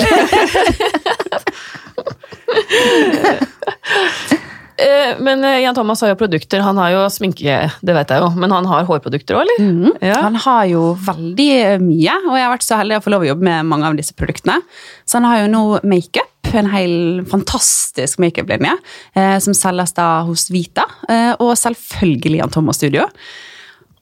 Eh, 4.80 5.16
Men 5.20 5.44
eh, 5.44 5.60
Jan 5.64 5.74
Thomas 5.76 6.00
har 6.00 6.12
jo 6.14 6.18
produkter. 6.20 6.62
Han 6.64 6.78
har 6.80 6.94
jo 6.94 7.04
sminke, 7.12 7.58
det 7.84 7.96
vet 7.96 8.12
jeg 8.14 8.22
jo, 8.22 8.30
men 8.40 8.52
han 8.54 8.68
har 8.70 8.88
hårprodukter 8.88 9.36
òg, 9.36 9.44
eller? 9.44 9.92
Ja. 10.10 10.20
Han 10.24 10.38
har 10.40 10.64
jo 10.70 10.94
veldig 11.06 11.50
mye, 11.84 12.16
og 12.26 12.34
jeg 12.38 12.46
har 12.46 12.54
vært 12.54 12.66
så 12.66 12.80
heldig 12.80 12.98
å 12.98 13.04
få 13.04 13.12
lov 13.14 13.26
å 13.26 13.30
jobbe 13.32 13.48
med 13.50 13.68
mange 13.70 13.90
av 13.90 13.98
disse 13.98 14.16
produktene. 14.16 14.60
Så 15.04 15.18
han 15.20 15.28
har 15.28 15.42
jo 15.44 15.52
nå 15.52 15.64
makeup, 15.84 16.26
en 16.56 16.66
hel 16.72 16.94
fantastisk 17.30 18.18
makeuplinje 18.18 18.72
eh, 19.14 19.36
som 19.44 19.54
selges 19.54 19.92
da 19.94 20.08
hos 20.26 20.48
Vita, 20.50 20.82
eh, 21.06 21.30
og 21.38 21.52
selvfølgelig 21.60 22.40
Jan 22.40 22.50
Thomas 22.56 22.80
Studio. 22.80 23.04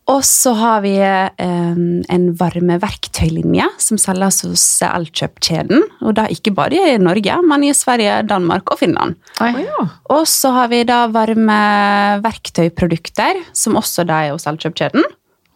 Og 0.08 0.22
så 0.24 0.54
har 0.56 0.80
vi 0.80 0.94
eh, 0.96 1.28
en 1.44 2.22
varmeverktøylinje 2.40 3.66
som 3.82 3.98
selges 4.00 4.38
hos 4.46 4.62
Elkjøp-kjeden. 4.86 5.82
Og 6.00 6.14
da 6.16 6.24
ikke 6.32 6.54
bare 6.56 6.94
i 6.94 6.98
Norge, 7.02 7.34
men 7.44 7.64
i 7.68 7.74
Sverige, 7.76 8.22
Danmark 8.28 8.70
og 8.72 8.78
Finland. 8.80 9.16
Ja. 9.38 9.86
Og 10.14 10.28
så 10.30 10.50
har 10.56 10.68
vi 10.72 10.84
da 10.88 11.06
varmeverktøyprodukter, 11.12 13.34
som 13.52 13.76
også 13.80 14.04
da 14.08 14.16
er 14.24 14.32
hos 14.32 14.46
Elkjøp-kjeden. 14.48 15.04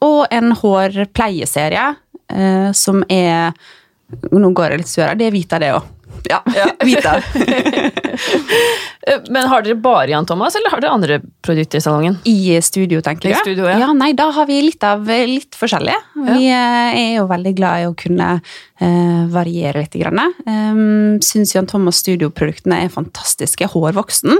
Og 0.04 0.20
en 0.34 0.52
hårpleieserie 0.58 1.86
eh, 2.28 2.70
som 2.76 3.04
er 3.08 3.52
Nå 4.12 4.52
går 4.52 4.74
jeg 4.74 4.80
litt 4.82 4.90
sur. 4.90 5.08
Det 5.16 5.24
er 5.24 5.32
Vita, 5.32 5.56
det 5.56 5.72
òg. 5.72 5.80
Ja, 6.30 6.42
Vita. 6.86 7.16
Eh, 9.06 9.18
Men 9.30 9.48
har 9.50 9.62
dere 9.64 9.74
bare 9.82 10.10
Jan 10.12 10.26
Thomas, 10.26 10.54
eller 10.56 10.70
har 10.70 10.80
dere 10.82 10.92
andre 10.94 11.16
produkter 11.42 11.80
i 11.80 11.84
salongen? 11.84 12.18
I 12.28 12.60
studio, 12.62 13.00
tenker 13.02 13.30
I 13.30 13.32
du? 13.32 13.38
studio, 13.40 13.66
ja. 13.70 13.88
Nei, 13.96 14.12
da 14.18 14.28
har 14.34 14.46
vi 14.46 14.60
litt 14.62 14.84
av 14.86 15.08
litt 15.08 15.56
forskjellige. 15.58 15.98
Vi 16.28 16.46
eh, 16.52 16.98
er 17.00 17.10
jo 17.18 17.26
veldig 17.30 17.54
glad 17.58 17.82
i 17.82 17.88
å 17.90 17.96
kunne 17.98 18.28
eh, 18.38 19.22
variere 19.32 19.82
litt. 19.82 19.92
Grann. 19.92 20.22
Um, 20.46 21.18
Syns 21.22 21.52
Jan 21.56 21.66
Thomas 21.68 21.98
studioproduktene 22.00 22.78
er 22.86 22.92
fantastiske. 22.94 23.66
Hårvoksen 23.74 24.38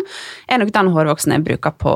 er 0.48 0.62
nok 0.62 0.70
den 0.74 0.88
hårvoksen 0.94 1.34
jeg 1.36 1.44
bruker 1.44 1.74
på 1.82 1.92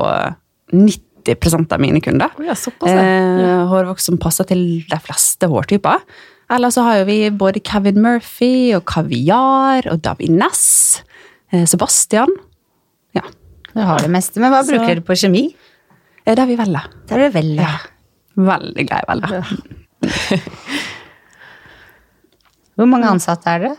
90% 0.75 1.73
av 1.73 1.81
mine 1.81 2.01
kunder. 2.03 2.29
Oh 2.37 2.45
ja, 2.45 2.55
såpass, 2.55 2.91
ja. 2.91 3.01
Eh, 3.03 3.63
hårvoks 3.71 4.05
som 4.11 4.19
passer 4.21 4.47
til 4.51 4.65
de 4.89 4.99
fleste 5.03 5.49
hårtyper. 5.51 6.03
Eller 6.49 6.69
så 6.71 6.83
har 6.85 6.99
jo 7.01 7.05
vi 7.09 7.17
både 7.35 7.59
Kevin 7.65 7.99
Murphy 8.01 8.73
og 8.77 8.85
Kaviar 8.87 9.87
og 9.91 10.01
David 10.05 10.29
Ness. 10.37 11.03
Sebastian. 11.67 12.31
Ja. 13.15 13.21
Du 13.73 13.81
har 13.83 13.99
det 14.03 14.09
meste. 14.11 14.39
Men 14.39 14.51
hva 14.51 14.63
Så- 14.63 14.71
bruker 14.73 14.87
dere 14.95 15.01
på 15.07 15.15
kjemi? 15.15 15.45
Eh, 16.25 16.35
Det 16.35 16.39
er 16.43 16.45
vi 16.47 16.55
veldig. 16.57 16.83
Det 17.07 17.11
er 17.15 17.17
det 17.29 17.33
velger. 17.33 17.61
ja. 17.61 17.77
Veldig 18.37 18.87
glad 18.87 19.01
i 19.01 19.11
veldig. 19.11 20.41
Hvor 22.77 22.85
mange 22.89 23.09
ansatte 23.09 23.49
er 23.49 23.59
dere? 23.63 23.77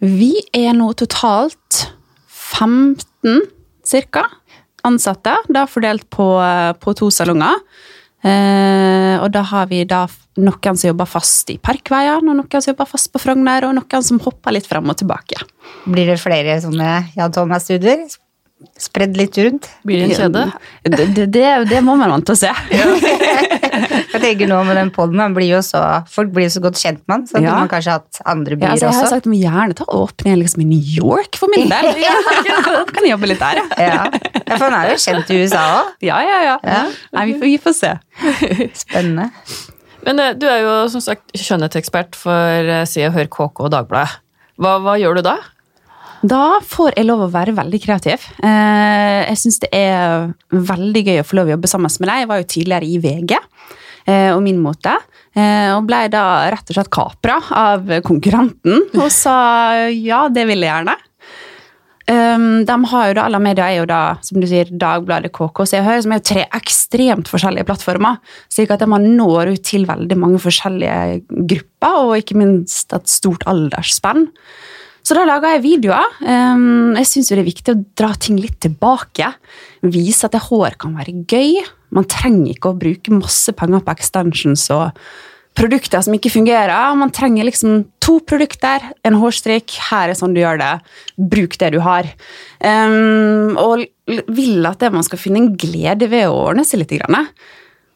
Vi 0.00 0.32
er 0.56 0.72
nå 0.72 0.92
totalt 0.96 1.90
15 2.26 3.42
ca. 3.84 4.22
ansatte, 4.88 5.34
da 5.52 5.66
fordelt 5.68 6.06
på, 6.08 6.24
på 6.80 6.94
to 6.96 7.10
salonger. 7.12 7.58
Eh, 8.20 9.16
og 9.20 9.30
da 9.32 9.42
har 9.48 9.68
vi 9.70 9.82
da 9.88 10.04
noen 10.40 10.76
som 10.76 10.90
jobber 10.90 11.08
fast 11.08 11.52
i 11.52 11.56
Parkveien, 11.60 12.26
og 12.28 12.36
noen 12.36 12.60
som 12.60 12.72
jobber 12.72 12.88
fast 12.88 13.10
på 13.12 13.22
Frogner, 13.22 13.68
og 13.68 13.76
noen 13.78 14.06
som 14.06 14.20
hopper 14.24 14.56
litt 14.56 14.68
frem 14.68 14.88
og 14.92 14.98
tilbake. 15.00 15.40
Blir 15.86 16.12
det 16.12 16.20
flere 16.22 16.58
sånne 16.62 16.90
Jan 17.16 17.32
Thomas-studier? 17.36 18.04
Spredd 18.80 19.16
litt 19.16 19.38
rundt? 19.40 19.70
Blir 19.88 20.02
det 20.02 20.10
en 20.10 20.18
kjede? 20.18 20.44
Det, 20.84 21.06
det, 21.16 21.26
det, 21.32 21.46
det 21.70 21.80
må 21.84 21.94
man 21.96 22.12
vente 22.12 22.34
og 22.34 22.40
se. 22.40 22.52
Jeg 24.14 24.20
tenker 24.22 24.50
nå 24.50 24.58
med 24.66 24.76
den 24.78 24.90
så, 25.64 25.80
Folk 26.10 26.32
blir 26.34 26.46
jo 26.48 26.52
så 26.56 26.62
godt 26.64 26.78
kjent 26.80 27.00
med 27.06 27.14
han, 27.14 27.26
så 27.26 27.42
Ja. 27.42 27.54
man 27.58 27.68
kanskje 27.70 27.96
hatt 27.98 28.20
andre 28.24 28.56
Ja, 28.56 28.60
byer 28.60 28.70
altså, 28.74 28.86
jeg 28.86 28.94
har 28.94 29.02
også. 29.02 29.10
sagt 29.14 29.26
at 29.26 29.30
må 29.30 29.38
gjerne 29.40 29.74
ta 29.78 29.84
åpne 29.84 30.36
liksom 30.40 30.62
i 30.62 30.68
New 30.70 30.82
York 31.00 31.36
for 31.40 31.48
min 31.54 31.68
del. 31.70 31.90
kan 32.94 33.02
jeg 33.04 33.12
jobbe 33.14 33.30
litt 33.30 33.42
der, 33.42 33.60
ja. 33.60 33.66
Ja. 33.80 34.04
ja, 34.46 34.56
for 34.56 34.66
han 34.68 34.78
er 34.80 34.90
jo 34.94 35.00
kjent 35.02 35.30
i 35.30 35.42
USA 35.44 35.64
òg. 35.80 35.92
Ja, 36.06 36.20
ja, 36.26 36.38
ja. 36.48 36.56
Ja. 36.64 36.80
Nei, 37.16 37.26
vi, 37.30 37.36
får, 37.38 37.46
vi 37.46 37.58
får 37.66 37.76
se. 37.78 37.92
Spennende. 38.84 39.30
Men 40.06 40.18
eh, 40.22 40.34
du 40.38 40.46
er 40.48 40.62
jo 40.64 40.74
som 40.92 41.02
sagt 41.04 41.32
skjønnhetsekspert 41.36 42.16
for 42.18 42.70
eh, 42.74 42.84
Se 42.88 43.04
og 43.08 43.16
Hør 43.16 43.28
KK 43.32 43.64
og 43.66 43.72
Dagbladet. 43.74 44.20
Hva, 44.60 44.76
hva 44.84 44.96
gjør 45.00 45.20
du 45.20 45.24
da? 45.30 45.36
Da 46.20 46.60
får 46.66 46.98
jeg 46.98 47.08
lov 47.08 47.24
å 47.24 47.30
være 47.32 47.54
veldig 47.56 47.80
kreativ. 47.80 48.24
Eh, 48.44 49.20
jeg 49.30 49.40
syns 49.40 49.60
det 49.62 49.70
er 49.72 50.28
veldig 50.52 51.04
gøy 51.06 51.20
å 51.22 51.26
få 51.26 51.38
lov 51.38 51.48
å 51.48 51.54
jobbe 51.54 51.70
sammen 51.70 51.92
med 51.96 52.10
deg. 52.10 52.22
Jeg 52.22 52.30
var 52.30 52.40
jo 52.40 52.48
tidligere 52.54 52.88
i 52.88 52.98
VG 53.00 53.36
eh, 53.36 54.30
og 54.34 54.42
Min 54.44 54.60
Mote, 54.60 54.98
eh, 55.32 55.70
og 55.72 55.86
ble 55.88 56.02
da 56.12 56.24
rett 56.52 56.72
og 56.72 56.76
slett 56.76 56.90
kapra 56.92 57.38
av 57.56 57.94
konkurrenten 58.04 58.90
og 59.00 59.08
sa 59.14 59.38
ja, 59.88 60.26
det 60.32 60.44
vil 60.50 60.66
jeg 60.66 60.74
gjerne. 60.74 60.96
Um, 62.10 62.64
de 62.66 62.74
har 62.90 63.04
jo 63.06 63.12
da, 63.14 63.24
Alle 63.28 63.38
medier 63.38 63.62
er 63.62 63.76
jo 63.76 63.84
da 63.86 64.00
som 64.26 64.40
du 64.42 64.46
sier, 64.50 64.66
Dagbladet, 64.66 65.30
KK 65.30 65.60
Se 65.68 65.78
og 65.78 65.84
Hør, 65.86 66.00
som 66.02 66.14
er 66.14 66.18
jo 66.18 66.24
tre 66.26 66.42
ekstremt 66.58 67.30
forskjellige 67.30 67.68
plattformer. 67.68 68.18
slik 68.50 68.72
at 68.74 68.82
man 68.90 69.06
når 69.14 69.52
ut 69.52 69.62
til 69.68 69.86
veldig 69.86 70.18
mange 70.18 70.40
forskjellige 70.42 71.20
grupper, 71.52 72.00
og 72.08 72.16
ikke 72.18 72.40
minst 72.40 72.96
et 72.96 73.06
stort 73.12 73.46
aldersspenn. 73.46 74.26
Så 75.10 75.16
da 75.18 75.24
laga 75.26 75.48
jeg 75.56 75.64
videoer. 75.64 76.12
Jeg 76.22 77.06
syns 77.10 77.32
det 77.32 77.40
er 77.40 77.48
viktig 77.48 77.72
å 77.72 77.80
dra 77.98 78.12
ting 78.14 78.36
litt 78.38 78.60
tilbake. 78.62 79.26
Vise 79.82 80.28
at 80.28 80.36
hår 80.44 80.76
kan 80.78 80.94
være 80.94 81.24
gøy. 81.26 81.56
Man 81.90 82.06
trenger 82.06 82.52
ikke 82.52 82.70
å 82.70 82.78
bruke 82.78 83.16
masse 83.16 83.50
penger 83.58 83.82
på 83.82 83.90
extensions 83.96 84.68
og 84.70 84.94
produkter 85.58 85.98
som 86.06 86.14
ikke 86.14 86.30
fungerer. 86.30 86.94
Man 86.94 87.10
trenger 87.10 87.48
liksom 87.48 87.80
to 87.98 88.20
produkter, 88.22 88.86
en 89.02 89.18
hårstrikk. 89.18 89.74
Her 89.88 90.12
er 90.12 90.20
sånn 90.20 90.36
du 90.36 90.44
gjør 90.44 90.62
det. 90.62 90.70
Bruk 91.18 91.58
det 91.58 91.72
du 91.74 91.80
har. 91.82 92.06
Og 92.62 93.82
vil 94.30 94.70
at 94.70 94.86
man 94.94 95.10
skal 95.10 95.24
finne 95.26 95.42
en 95.42 95.56
glede 95.58 96.06
ved 96.14 96.30
å 96.30 96.38
ordne 96.52 96.62
seg 96.62 96.84
litt. 96.84 96.94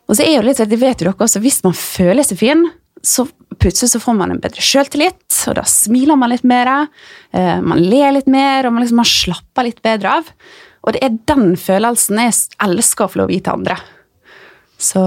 Og 0.08 0.18
så 0.18 0.24
er 0.26 0.36
jo 0.36 0.44
litt, 0.44 0.60
det 0.60 0.80
vet 0.80 1.00
jo 1.00 1.08
dere 1.08 1.26
også, 1.26 1.40
Hvis 1.44 1.62
man 1.64 1.76
føler 1.76 2.26
seg 2.26 2.40
fin, 2.40 2.66
så 3.04 3.26
plutselig 3.60 3.94
så 3.94 4.00
får 4.02 4.16
man 4.18 4.34
en 4.34 4.42
bedre 4.42 4.64
sjøltillit, 4.64 5.38
og 5.48 5.56
da 5.58 5.64
smiler 5.68 6.18
man 6.18 6.32
litt 6.32 6.44
mer. 6.48 6.88
Uh, 7.34 7.60
man 7.64 7.80
ler 7.80 8.14
litt 8.16 8.28
mer, 8.30 8.66
og 8.66 8.74
man, 8.74 8.84
liksom, 8.84 9.00
man 9.00 9.08
slapper 9.08 9.68
litt 9.68 9.82
bedre 9.84 10.20
av. 10.20 10.30
Og 10.84 10.96
det 10.96 11.02
er 11.04 11.18
den 11.30 11.54
følelsen 11.60 12.20
jeg 12.20 12.38
elsker 12.64 13.06
å 13.06 13.12
få 13.12 13.22
lov 13.22 13.32
å 13.32 13.36
gi 13.36 13.42
til 13.44 13.56
andre. 13.56 13.78
Så 14.84 15.00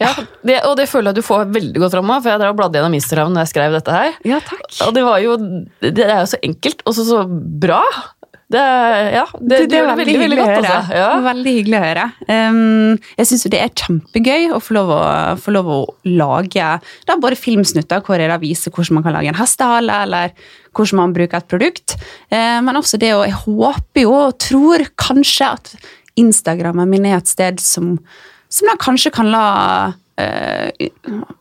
ja, 0.00 0.10
det, 0.46 0.56
Og 0.66 0.74
det 0.80 0.88
føler 0.90 1.12
jeg 1.12 1.20
du 1.20 1.26
får 1.26 1.50
veldig 1.54 1.82
godt 1.82 1.94
fram 1.94 2.10
av, 2.10 2.22
for 2.24 2.32
jeg 2.32 2.40
drev 2.40 2.54
og 2.54 2.60
bladde 2.62 2.80
gjennom 2.80 2.96
Instagram 2.96 3.34
når 3.34 3.44
jeg 3.44 3.52
skrev 3.52 3.76
dette 3.76 3.94
her. 3.94 4.16
Ja, 4.26 4.40
takk. 4.42 4.64
Og 4.86 4.94
det 4.96 5.04
var 5.06 5.20
jo 5.22 5.36
Det 5.84 6.06
er 6.06 6.22
jo 6.22 6.30
så 6.32 6.40
enkelt, 6.46 6.82
og 6.86 6.96
så, 6.96 7.04
så 7.06 7.20
bra. 7.62 7.82
Det, 8.50 8.60
ja, 9.14 9.26
det, 9.38 9.48
det, 9.48 9.66
det 9.70 9.78
er 9.78 9.84
veldig, 9.86 10.04
veldig, 10.04 10.18
veldig, 10.18 10.38
godt, 10.40 10.64
altså. 10.66 10.96
ja. 10.98 11.10
veldig 11.22 11.52
hyggelig 11.54 11.76
å 11.78 11.82
høre. 11.84 12.06
Um, 12.26 12.96
jeg 13.20 13.28
syns 13.30 13.46
det 13.52 13.60
er 13.62 13.74
kjempegøy 13.78 14.48
å 14.56 14.58
få 14.58 14.74
lov 14.74 14.90
å, 14.96 15.02
få 15.38 15.54
lov 15.54 15.70
å 15.70 15.76
lage 16.10 16.72
da, 17.06 17.18
både 17.22 17.38
filmsnutter 17.38 18.02
hvor 18.06 18.18
jeg 18.18 18.32
da 18.32 18.40
viser 18.42 18.74
hvordan 18.74 18.98
man 18.98 19.06
kan 19.06 19.14
lage 19.14 19.30
en 19.30 19.38
hestehale, 19.38 20.00
eller 20.08 20.34
hvordan 20.74 21.02
man 21.04 21.14
bruker 21.14 21.38
et 21.38 21.52
produkt. 21.52 21.94
Uh, 22.32 22.58
men 22.66 22.80
også 22.80 22.98
det 22.98 23.14
å 23.14 23.22
Jeg 23.28 23.38
håper 23.44 24.02
jo 24.02 24.18
og 24.18 24.36
tror 24.42 24.86
kanskje 24.98 25.54
at 25.54 25.72
Instagrammen 26.18 26.90
min 26.90 27.06
er 27.06 27.20
et 27.20 27.30
sted 27.30 27.62
som 27.62 27.94
som 28.50 28.66
da 28.66 28.76
kanskje 28.80 29.12
kan 29.14 29.30
la 29.30 29.46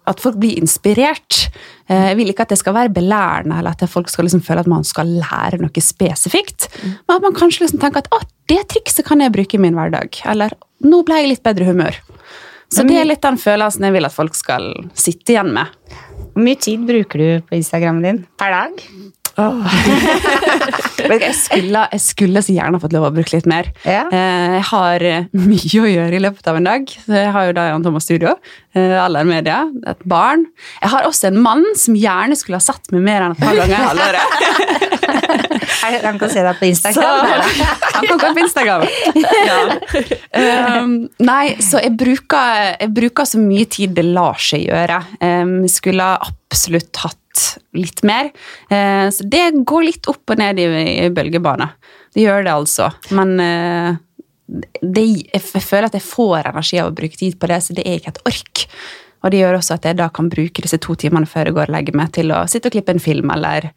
at 0.10 0.24
folk 0.24 0.40
blir 0.42 0.60
inspirert. 0.62 1.46
Uh, 1.90 2.12
jeg 2.12 2.20
vil 2.20 2.34
ikke 2.34 2.48
at 2.48 2.54
det 2.54 2.60
skal 2.62 2.78
være 2.78 2.94
belærende, 2.96 3.58
eller 3.60 3.76
at 3.76 3.90
folk 3.92 4.12
skal 4.12 4.28
liksom 4.28 4.44
føle 4.46 4.64
at 4.66 4.72
man 4.72 4.86
skal 4.88 5.10
lære 5.22 5.62
noe 5.62 5.84
spesifikt. 5.84 6.70
Men 6.84 7.18
at 7.18 7.28
man 7.28 7.38
kanskje 7.38 7.66
liksom 7.66 7.82
tenker 7.84 8.06
at 8.06 8.12
å, 8.16 8.22
det 8.50 8.64
trikset 8.74 9.08
kan 9.08 9.22
jeg 9.24 9.36
bruke 9.36 9.58
i 9.58 9.62
min 9.62 9.78
hverdag. 9.78 10.22
Eller 10.30 10.56
nå 10.86 11.04
ble 11.08 11.22
jeg 11.22 11.34
litt 11.34 11.46
bedre 11.46 11.70
humør. 11.70 12.00
Så 12.70 12.86
det 12.86 13.00
er 13.02 13.08
litt 13.10 13.24
den 13.26 13.40
følelsen 13.42 13.88
jeg 13.88 13.96
vil 13.96 14.06
at 14.06 14.14
folk 14.14 14.36
skal 14.38 14.70
sitte 14.94 15.34
igjen 15.34 15.50
med. 15.56 15.72
Hvor 16.36 16.46
mye 16.46 16.60
tid 16.62 16.84
bruker 16.86 17.22
du 17.22 17.48
på 17.50 17.58
Instagrammen 17.58 18.06
din 18.06 18.20
per 18.40 18.54
dag? 18.54 18.84
Oh. 19.40 19.64
jeg, 21.08 21.36
skulle, 21.38 21.86
jeg, 21.94 22.02
skulle, 22.04 22.42
så 22.44 22.54
gjerne 22.56 22.80
fått 22.82 22.96
lov 22.96 23.08
å 23.08 23.12
bruke 23.16 23.32
litt 23.38 23.48
mer. 23.50 23.70
Ja. 23.88 24.04
Eh, 24.12 24.58
jeg 24.58 24.66
har 24.72 25.06
mye 25.52 25.84
å 25.84 25.92
gjøre 25.94 26.18
i 26.18 26.24
løpet 26.26 26.50
av 26.52 26.60
en 26.60 26.68
dag. 26.68 26.96
Jeg 27.08 27.34
har 27.36 27.50
jo 27.50 27.56
da 27.58 27.70
Jan 27.70 27.86
Thomas 27.86 28.08
Studio, 28.08 28.36
eh, 28.76 28.98
Aller 29.00 29.28
Media, 29.30 29.64
et 29.88 30.04
barn. 30.10 30.46
Jeg 30.82 30.94
har 30.96 31.08
også 31.08 31.30
en 31.32 31.40
mann 31.46 31.64
som 31.80 31.98
gjerne 31.98 32.38
skulle 32.40 32.60
ha 32.60 32.66
satt 32.66 32.92
meg 32.96 33.06
mer 33.08 33.28
enn 33.28 33.38
et 33.38 33.44
par 33.44 33.56
ganger 33.62 33.78
i 33.78 33.84
halvåret. 33.88 34.26
Han 35.80 36.20
kan 36.20 36.32
se 36.32 36.42
deg 36.44 36.58
på 36.60 36.68
Instagram. 36.68 37.30
Så, 37.56 37.68
han 37.96 38.08
kan 38.10 38.20
gå 38.20 38.32
på 38.36 38.44
Instagram. 38.44 38.84
Ja. 39.40 40.82
Um, 40.82 40.94
nei, 41.24 41.56
så 41.64 41.80
jeg 41.82 41.96
bruker, 41.98 42.74
jeg 42.76 42.92
bruker, 42.96 43.28
så 43.30 43.42
mye 43.42 43.68
tid 43.72 43.96
det 43.98 44.06
lar 44.08 44.40
seg 44.44 44.68
gjøre. 44.68 45.00
Um, 45.24 45.64
skulle 45.72 46.12
absolutt 46.50 47.02
hatt 47.06 47.19
litt 47.78 48.04
mer. 48.08 48.32
Eh, 48.72 49.08
så 49.14 49.26
det 49.28 49.64
går 49.68 49.86
litt 49.86 50.10
opp 50.12 50.34
og 50.34 50.42
ned 50.42 50.62
i, 50.62 50.68
i 51.06 51.10
bølgebane. 51.14 51.70
Det 52.16 52.26
gjør 52.26 52.46
det 52.48 52.56
altså. 52.56 52.90
Men 53.16 53.36
eh, 53.44 54.00
det, 54.82 55.06
jeg 55.30 55.62
føler 55.62 55.90
at 55.90 55.98
jeg 55.98 56.08
får 56.08 56.50
energi 56.50 56.82
av 56.82 56.92
å 56.92 56.98
bruke 56.98 57.20
tid 57.20 57.38
på 57.40 57.52
det, 57.52 57.62
så 57.64 57.78
det 57.78 57.86
er 57.86 58.00
ikke 58.00 58.16
et 58.16 58.24
ork. 58.32 58.66
Og 59.20 59.34
det 59.34 59.42
gjør 59.42 59.60
også 59.60 59.76
at 59.76 59.88
jeg 59.90 60.00
da 60.00 60.08
kan 60.16 60.30
bruke 60.32 60.64
disse 60.64 60.80
to 60.82 60.96
timene 61.00 61.30
før 61.30 61.50
jeg 61.50 61.58
går 61.58 61.70
og 61.70 61.76
legger 61.76 61.98
meg, 62.00 62.14
til 62.16 62.32
å 62.34 62.46
sitte 62.50 62.72
og 62.72 62.78
klippe 62.78 62.96
en 62.96 63.04
film 63.04 63.34
eller 63.36 63.72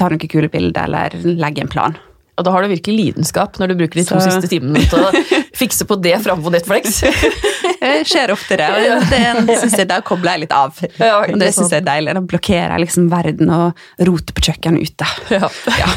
ta 0.00 0.08
noen 0.08 0.30
kule 0.30 0.48
bilder 0.50 0.88
eller 0.88 1.18
legge 1.36 1.64
en 1.64 1.72
plan. 1.72 1.98
Og 2.40 2.46
da 2.46 2.54
har 2.54 2.64
du 2.64 2.72
virkelig 2.72 2.96
lidenskap 2.96 3.58
når 3.60 3.72
du 3.72 3.78
bruker 3.82 4.00
de 4.00 4.06
to 4.08 4.16
så... 4.16 4.30
siste 4.30 4.48
timene 4.48 4.80
til 4.88 5.02
å 5.04 5.10
fikse 5.60 5.84
på 5.88 5.98
det 6.00 6.14
framfor 6.24 6.54
Netflix. 6.54 7.02
det 7.82 7.92
skjer 8.08 8.32
oftere, 8.32 8.70
og 8.96 9.04
det 9.12 9.58
synes 9.60 9.76
jeg, 9.76 9.88
da 9.90 10.00
kobler 10.04 10.38
jeg 10.38 10.46
litt 10.46 10.54
av. 10.56 10.80
Ja, 10.96 11.20
det 11.28 11.50
syns 11.56 11.74
jeg 11.74 11.82
er 11.82 11.88
deilig. 11.90 12.16
Da 12.16 12.24
blokkerer 12.32 12.74
jeg 12.74 12.86
liksom 12.86 13.10
verden 13.12 13.52
og 13.52 13.84
roter 14.08 14.36
på 14.36 14.46
kjøkkenet 14.48 14.88
ute. 14.88 15.10
Ja. 15.36 15.50
Ja. 15.76 15.90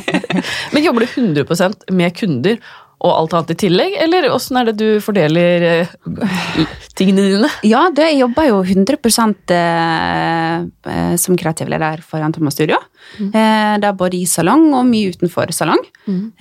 Men 0.72 0.86
jobber 0.86 1.04
du 1.04 1.20
100% 1.20 1.92
med 1.92 2.16
kunder 2.16 2.58
og 3.04 3.12
alt 3.12 3.34
annet 3.36 3.52
i 3.52 3.58
tillegg, 3.66 3.96
eller 4.00 4.30
åssen 4.32 4.56
er 4.56 4.70
det 4.70 4.76
du 4.80 4.86
fordeler 5.04 5.66
eh, 5.68 5.90
tingene 6.96 7.26
dine? 7.28 7.50
Ja, 7.66 7.84
det, 7.92 8.06
jeg 8.14 8.22
jobber 8.22 8.48
jo 8.48 8.62
100 8.62 8.96
eh, 9.52 10.54
eh, 10.94 11.14
som 11.20 11.36
kreativ 11.40 11.68
leder 11.72 12.00
for 12.04 12.24
Thomas 12.34 12.56
Studio. 12.56 12.80
Mm. 13.20 13.30
det 13.30 13.84
er 13.84 13.96
både 13.98 14.16
i 14.16 14.24
salong 14.26 14.70
og 14.72 14.86
mye 14.88 15.12
utenfor 15.12 15.52
salong. 15.52 15.82
Mm. 16.08 16.32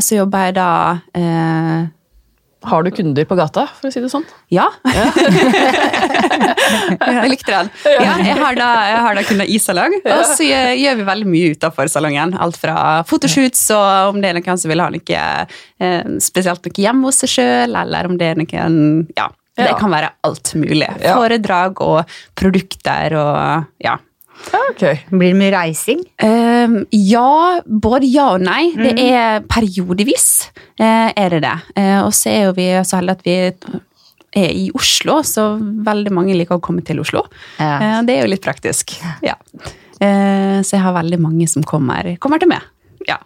Så 0.00 0.20
jobber 0.20 0.46
jeg 0.46 0.54
da 0.54 0.68
har 2.68 2.82
du 2.84 2.90
kunder 2.94 3.26
på 3.28 3.36
gata, 3.38 3.66
for 3.78 3.88
å 3.88 3.92
si 3.92 4.00
det 4.02 4.10
sånn? 4.12 4.24
Ja. 4.52 4.68
ja. 4.92 5.06
jeg 7.00 7.30
likte 7.32 7.52
den. 7.52 7.70
Ja, 7.86 8.14
jeg 8.22 8.36
har 8.38 8.58
da, 8.58 8.68
jeg 8.90 9.00
har 9.06 9.18
da 9.18 9.24
kunder 9.26 9.50
i 9.50 9.58
salong, 9.62 9.96
og 10.02 10.24
så 10.32 10.46
gjør 10.46 10.98
vi 11.00 11.08
veldig 11.10 11.28
mye 11.34 11.52
utafor 11.56 11.90
salongen. 11.92 12.34
Alt 12.42 12.58
fra 12.60 12.76
fotoshoots, 13.08 13.64
og 13.76 14.14
om 14.14 14.22
det 14.22 14.32
er 14.32 14.38
noen 14.38 14.62
som 14.62 14.72
vil 14.72 14.84
ha 14.84 14.88
noe 14.92 15.20
eh, 15.82 16.02
spesielt 16.22 16.62
noe 16.66 16.86
hjemme 16.86 17.10
hos 17.10 17.22
seg 17.24 17.34
sjøl, 17.36 17.78
eller 17.82 18.10
om 18.10 18.18
det 18.20 18.32
er 18.32 18.42
noen 18.42 19.06
Ja. 19.18 19.28
Det 19.52 19.74
kan 19.76 19.92
være 19.92 20.08
alt 20.24 20.54
mulig. 20.56 20.88
Foredrag 21.02 21.82
og 21.84 22.14
produkter 22.40 23.12
og 23.20 23.66
ja. 23.84 23.98
Okay. 24.72 25.02
Blir 25.10 25.32
det 25.32 25.38
mye 25.38 25.52
reising? 25.54 26.02
Uh, 26.22 26.82
ja, 26.96 27.60
både 27.66 28.08
ja 28.10 28.32
og 28.36 28.44
nei. 28.44 28.72
Mm. 28.74 28.82
Det 28.82 29.06
er 29.06 29.46
periodevis 29.50 30.28
uh, 30.80 31.10
er 31.10 31.36
det 31.36 31.42
det. 31.44 31.56
Uh, 31.76 32.00
og 32.06 32.12
så 32.16 32.32
er 32.32 32.44
jo 32.48 32.56
vi 32.58 32.68
så 32.82 33.00
heldige 33.00 33.18
at 33.18 33.26
vi 33.26 33.36
er 34.42 34.54
i 34.56 34.68
Oslo, 34.76 35.20
så 35.28 35.52
veldig 35.60 36.12
mange 36.16 36.36
liker 36.38 36.56
å 36.56 36.64
komme 36.64 36.84
til 36.86 37.02
Oslo. 37.02 37.26
Ja. 37.60 37.76
Uh, 37.78 37.98
det 38.08 38.16
er 38.16 38.24
jo 38.24 38.32
litt 38.32 38.44
praktisk. 38.44 38.96
Ja. 39.24 39.36
så 40.02 40.74
jeg 40.74 40.82
har 40.82 40.96
veldig 40.96 41.18
mange 41.22 41.46
som 41.46 41.62
kommer, 41.62 42.08
kommer 42.18 42.40
til 42.42 42.50
meg. 42.50 42.64
Ja. 43.06 43.20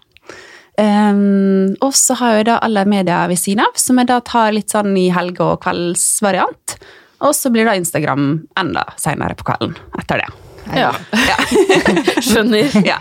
Um, 0.76 1.72
og 1.80 1.94
så 1.96 2.18
har 2.20 2.34
jeg 2.36 2.48
da 2.50 2.58
alle 2.60 2.82
media 2.84 3.22
ved 3.30 3.40
siden 3.40 3.64
av, 3.64 3.78
som 3.80 3.96
jeg 3.96 4.10
da 4.10 4.18
tar 4.20 4.52
litt 4.52 4.74
sånn 4.74 4.92
i 5.00 5.08
helge- 5.14 5.44
og 5.44 5.62
kveldsvariant. 5.64 6.76
Og 7.24 7.32
så 7.32 7.48
blir 7.52 7.64
da 7.64 7.76
Instagram 7.78 8.26
enda 8.60 8.84
seinere 9.00 9.38
på 9.38 9.46
kvelden 9.48 9.78
etter 9.96 10.20
det. 10.20 10.45
Ja. 10.74 10.90
ja. 11.14 11.36
Skjønner. 12.26 12.72
Ja. 12.86 12.98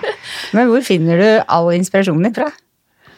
Men 0.55 0.69
hvor 0.69 0.85
finner 0.85 1.21
du 1.21 1.27
all 1.47 1.71
inspirasjonen 1.75 2.29
din 2.29 2.35
fra? 2.37 2.51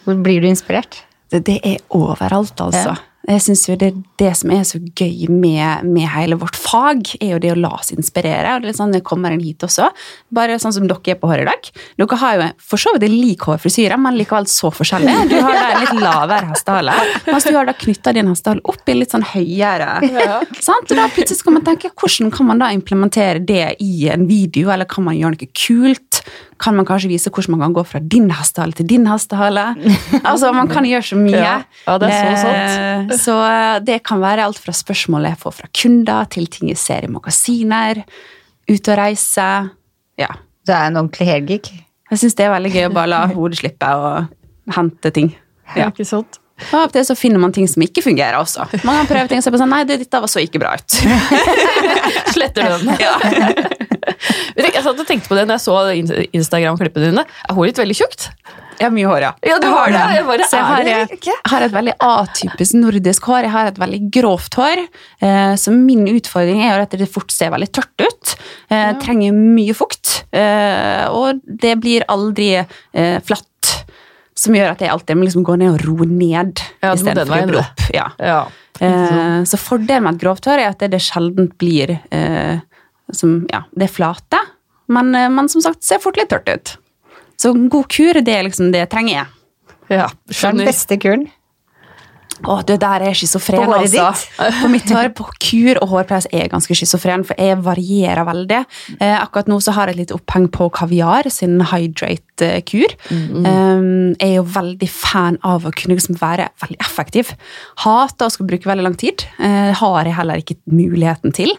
Hvor 0.06 0.18
blir 0.24 0.44
du 0.44 0.48
inspirert? 0.48 1.02
Det, 1.32 1.44
det 1.50 1.58
er 1.68 1.82
overalt, 1.92 2.56
altså. 2.64 2.96
Ja. 2.96 3.17
Jeg 3.28 3.42
synes 3.44 3.66
jo 3.68 3.76
det, 3.76 3.90
det 4.22 4.30
som 4.40 4.52
er 4.56 4.62
så 4.64 4.80
gøy 4.80 5.28
med, 5.28 5.84
med, 5.84 6.06
hele 6.14 6.38
vårt 6.40 6.56
fag, 6.56 7.02
er 7.20 7.34
jo 7.34 7.40
det 7.44 7.50
å 7.52 7.58
la 7.60 7.74
oss 7.76 7.92
inspirere. 7.92 8.54
og 8.56 8.64
det 8.64 8.72
er 8.72 8.78
sånn 8.78 8.96
Jeg 8.96 9.04
kommer 9.08 9.36
inn 9.36 9.44
hit 9.44 9.66
også, 9.68 9.90
bare 10.32 10.56
sånn 10.64 10.76
som 10.78 10.88
dere 10.88 11.12
er 11.12 11.20
på 11.20 11.28
håret 11.28 11.44
i 11.44 11.50
dag. 11.50 11.68
Dere 12.00 12.20
har 12.22 12.38
jo 12.38 12.48
for 12.70 12.80
så 12.80 12.94
vidt 12.96 13.12
lik 13.12 13.44
hårfrisyre, 13.50 14.00
men 14.00 14.16
likevel 14.16 14.48
så 14.48 14.72
forskjellig. 14.72 15.18
Du 15.28 15.36
har 15.44 15.58
da 15.58 15.66
en 15.74 15.84
litt 15.84 16.00
lavere 16.00 16.54
hestehale, 16.54 16.96
mens 17.28 17.50
du 17.50 17.52
har 17.58 17.68
da 17.68 17.76
knytta 17.76 18.16
din 18.16 18.32
hestehale 18.32 18.64
opp 18.64 18.88
i 18.88 18.96
litt 18.96 19.16
sånn 19.16 19.28
høyere. 19.34 19.92
Ja. 20.08 20.40
Sant? 20.64 20.88
Og 20.88 20.96
da 20.96 21.10
plutselig 21.12 21.42
skal 21.42 21.58
man 21.58 21.68
tenke 21.68 21.92
hvordan 21.92 22.32
kan 22.34 22.48
man 22.48 22.64
da 22.64 22.72
implementere 22.74 23.44
det 23.44 23.76
i 23.84 24.08
en 24.14 24.24
video, 24.30 24.72
eller 24.72 24.88
kan 24.88 25.04
man 25.04 25.20
gjøre 25.20 25.36
noe 25.36 25.52
kult? 25.52 26.24
Kan 26.62 26.76
man 26.78 26.88
kanskje 26.88 27.10
vise 27.12 27.32
hvordan 27.34 27.56
man 27.56 27.66
kan 27.66 27.76
gå 27.78 27.84
fra 27.88 28.02
din 28.02 28.30
hestehale 28.34 28.76
til 28.78 28.88
din 28.90 29.08
hestehale. 29.10 29.70
Altså, 30.28 30.52
Man 30.56 30.70
kan 30.70 30.86
gjøre 30.86 31.06
så 31.06 31.18
mye. 31.20 31.38
Ja, 31.38 31.58
ja 31.86 31.98
det 32.02 32.10
er 32.12 32.24
så 32.24 32.42
sant. 32.44 33.12
Eh, 33.12 33.18
så 33.22 33.36
eh, 33.46 33.80
det 33.86 34.00
kan 34.08 34.22
være 34.22 34.46
alt 34.48 34.60
fra 34.62 34.74
spørsmål 34.76 35.30
jeg 35.30 35.40
får 35.42 35.56
fra 35.62 35.70
kunder, 35.82 36.30
til 36.34 36.48
ting 36.52 36.72
jeg 36.72 36.80
ser 36.82 37.06
i 37.06 37.12
magasiner, 37.12 38.02
ute 38.68 38.94
og 38.94 38.98
reise. 39.00 39.48
Ja. 40.20 40.34
Det 40.68 40.76
er 40.76 40.90
en 40.90 41.00
ordentlig 41.04 41.30
helgig. 41.30 41.62
Jeg 42.12 42.22
syns 42.22 42.36
det 42.40 42.48
er 42.48 42.54
veldig 42.56 42.74
gøy 42.74 42.90
å 42.90 42.96
bare 42.96 43.12
la 43.14 43.22
hodet 43.38 43.62
slippe 43.62 43.94
og 44.02 44.76
hente 44.76 45.14
ting. 45.16 45.32
Ja. 45.76 45.90
Ikke 45.92 46.08
sant? 46.08 46.42
Og 46.72 46.74
av 46.74 46.88
og 46.88 46.94
til 46.96 47.06
så 47.06 47.14
finner 47.14 47.42
man 47.42 47.54
ting 47.54 47.68
som 47.70 47.84
ikke 47.86 48.02
fungerer 48.02 48.40
også. 48.40 48.66
Man 48.82 48.98
kan 48.98 49.10
prøve 49.12 49.30
ting 49.30 49.42
og 49.42 49.46
se 49.46 49.54
på 49.54 49.60
sånn 49.62 49.70
Nei, 49.70 49.84
det, 49.86 50.00
dette 50.02 50.22
var 50.24 50.32
så 50.32 50.42
ikke 50.42 50.62
bra 50.64 50.74
ut. 50.74 50.96
Sletter 52.34 52.66
du 52.66 52.88
den? 52.88 52.98
Ja. 53.04 53.86
Jeg 54.58 54.84
satt 54.86 54.94
og 55.00 55.08
tenkte 55.08 55.30
på 55.30 55.38
det 55.38 55.48
når 55.48 55.58
jeg 55.58 55.66
så 55.66 56.28
Instagram-klippene 56.38 57.12
dine. 57.12 57.26
Er 57.48 57.58
håret 57.58 57.74
ditt 57.74 57.84
veldig 57.84 57.98
tjukt? 57.98 58.30
Jeg 58.78 58.86
har 58.86 58.94
mye 58.94 59.10
hår, 59.10 59.24
ja. 59.26 59.32
Ja, 59.48 59.56
du 59.62 59.66
har 59.72 59.90
det. 59.90 60.02
Jeg 60.14 60.26
bare, 60.28 60.46
Så 60.46 60.60
jeg 60.60 60.68
har, 60.68 60.84
det 60.86 61.36
har 61.50 61.64
et 61.66 61.74
veldig 61.74 61.96
atypisk 62.06 62.78
nordisk 62.78 63.26
hår. 63.26 63.48
Jeg 63.48 63.54
har 63.56 63.70
et 63.72 63.80
veldig 63.82 64.00
grovt 64.14 64.58
hår. 64.60 64.84
Eh, 65.26 65.54
så 65.58 65.74
min 65.74 66.06
utfordring 66.12 66.62
er 66.62 66.84
at 66.84 66.94
det 67.00 67.10
fort 67.10 67.34
ser 67.34 67.50
veldig 67.56 67.72
tørt 67.74 68.06
ut. 68.06 68.36
Jeg 68.70 69.00
Trenger 69.02 69.34
mye 69.34 69.74
fukt. 69.78 70.20
Eh, 70.30 71.08
og 71.10 71.42
det 71.42 71.74
blir 71.82 72.06
aldri 72.12 72.52
eh, 72.60 73.18
flatt. 73.26 73.74
Som 74.38 74.54
gjør 74.54 74.76
at 74.76 74.84
jeg 74.86 74.94
alltid 74.94 75.18
må 75.18 75.26
liksom 75.26 75.46
gå 75.48 75.58
ned 75.58 75.74
og 75.74 75.86
roe 75.88 76.06
ned. 76.06 76.62
Ja, 76.86 76.94
istedenfor 76.94 77.34
å 77.34 77.34
veien, 77.34 77.56
opp. 77.64 77.86
Ja. 77.96 78.12
Ja. 78.22 78.42
Eh, 78.78 79.42
så 79.50 79.58
fordelen 79.58 80.06
med 80.06 80.20
et 80.20 80.22
grovt 80.28 80.46
hår 80.46 80.62
er 80.62 80.70
at 80.76 80.84
det, 80.84 80.92
det 80.94 81.02
sjelden 81.02 81.50
blir 81.58 81.98
eh, 82.14 82.60
som, 83.16 83.40
ja, 83.54 83.64
det 83.76 83.88
er 83.88 83.94
flate, 83.94 84.42
men, 84.92 85.14
eh, 85.16 85.30
men 85.32 85.50
som 85.52 85.64
sagt 85.64 85.84
ser 85.88 86.02
fort 86.04 86.20
litt 86.20 86.32
tørt 86.34 86.50
ut. 86.52 86.76
Så 87.38 87.54
god 87.54 87.90
kur, 87.94 88.22
det 88.26 88.34
er 88.34 88.48
liksom 88.48 88.72
det 88.74 88.86
jeg 88.86 88.94
trenger 88.94 89.14
jeg. 89.20 89.28
ja. 90.00 90.08
Det 90.28 90.40
er 90.42 90.58
den 90.58 90.68
beste 90.68 90.98
kuren. 91.02 91.28
Å, 92.46 92.60
det 92.68 92.76
der 92.84 93.02
er 93.08 93.16
schizofren, 93.18 93.72
altså. 93.74 94.12
På 94.62 94.70
mitt 94.70 94.90
hår, 94.94 95.10
på 95.18 95.26
kur 95.42 95.80
og 95.82 95.90
hårpleie 95.90 96.30
er 96.30 96.44
jeg 96.44 96.52
ganske 96.52 96.78
schizofren, 96.78 97.24
for 97.26 97.40
jeg 97.42 97.58
varierer 97.66 98.28
veldig. 98.28 98.60
Eh, 99.00 99.16
akkurat 99.18 99.50
nå 99.50 99.58
så 99.64 99.74
har 99.74 99.90
jeg 99.90 99.98
et 99.98 100.02
lite 100.04 100.18
oppheng 100.18 100.46
på 100.54 100.70
Kaviar 100.76 101.30
sin 101.34 101.58
Hydrate-kur. 101.72 102.94
um, 103.10 104.14
jeg 104.14 104.30
er 104.30 104.36
jo 104.36 104.46
veldig 104.54 104.90
fan 104.92 105.40
av 105.48 105.66
å 105.66 105.74
kunne 105.74 105.98
liksom 105.98 106.20
være 106.22 106.50
veldig 106.62 106.80
effektiv. 106.86 107.34
Hater 107.84 108.30
å 108.30 108.34
skulle 108.34 108.54
bruke 108.54 108.70
veldig 108.70 108.86
lang 108.86 109.00
tid. 109.00 109.26
Eh, 109.42 109.74
har 109.82 110.06
jeg 110.06 110.18
heller 110.20 110.44
ikke 110.44 110.60
muligheten 110.70 111.34
til. 111.38 111.58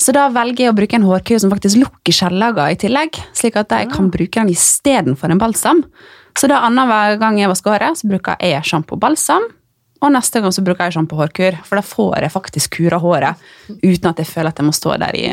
Så 0.00 0.12
da 0.12 0.26
velger 0.32 0.66
jeg 0.66 0.74
å 0.74 0.76
bruke 0.76 0.98
en 0.98 1.06
hårkur 1.08 1.40
som 1.40 1.52
faktisk 1.52 1.80
lukker 1.80 2.14
skjellager 2.14 2.74
i 2.74 2.78
tillegg, 2.80 3.16
slik 3.36 3.56
at 3.56 3.72
jeg 3.72 3.88
kan 3.94 4.10
bruke 4.12 4.42
den 4.42 4.52
istedenfor 4.52 5.32
en 5.32 5.40
balsam. 5.40 5.84
Så 6.36 6.50
da 6.52 6.60
annenhver 6.66 7.16
gang 7.20 7.38
jeg 7.40 7.48
vasker 7.48 7.72
håret, 7.72 7.96
så 7.96 8.10
bruker 8.10 8.36
jeg 8.44 8.66
sjampo 8.68 8.98
og 8.98 9.02
balsam. 9.06 9.46
Og 10.04 10.12
neste 10.12 10.42
gang 10.44 10.52
så 10.52 10.60
bruker 10.60 10.90
jeg 10.90 10.98
sjampo 10.98 11.16
og 11.16 11.22
hårkur, 11.24 11.56
for 11.64 11.80
da 11.80 11.84
får 11.86 12.26
jeg 12.26 12.32
faktisk 12.34 12.74
kura 12.76 12.98
håret 13.00 13.46
uten 13.80 14.10
at 14.10 14.20
jeg 14.20 14.28
føler 14.28 14.52
at 14.52 14.60
jeg 14.60 14.68
må 14.68 14.74
stå 14.76 14.98
der 15.00 15.16
i 15.16 15.30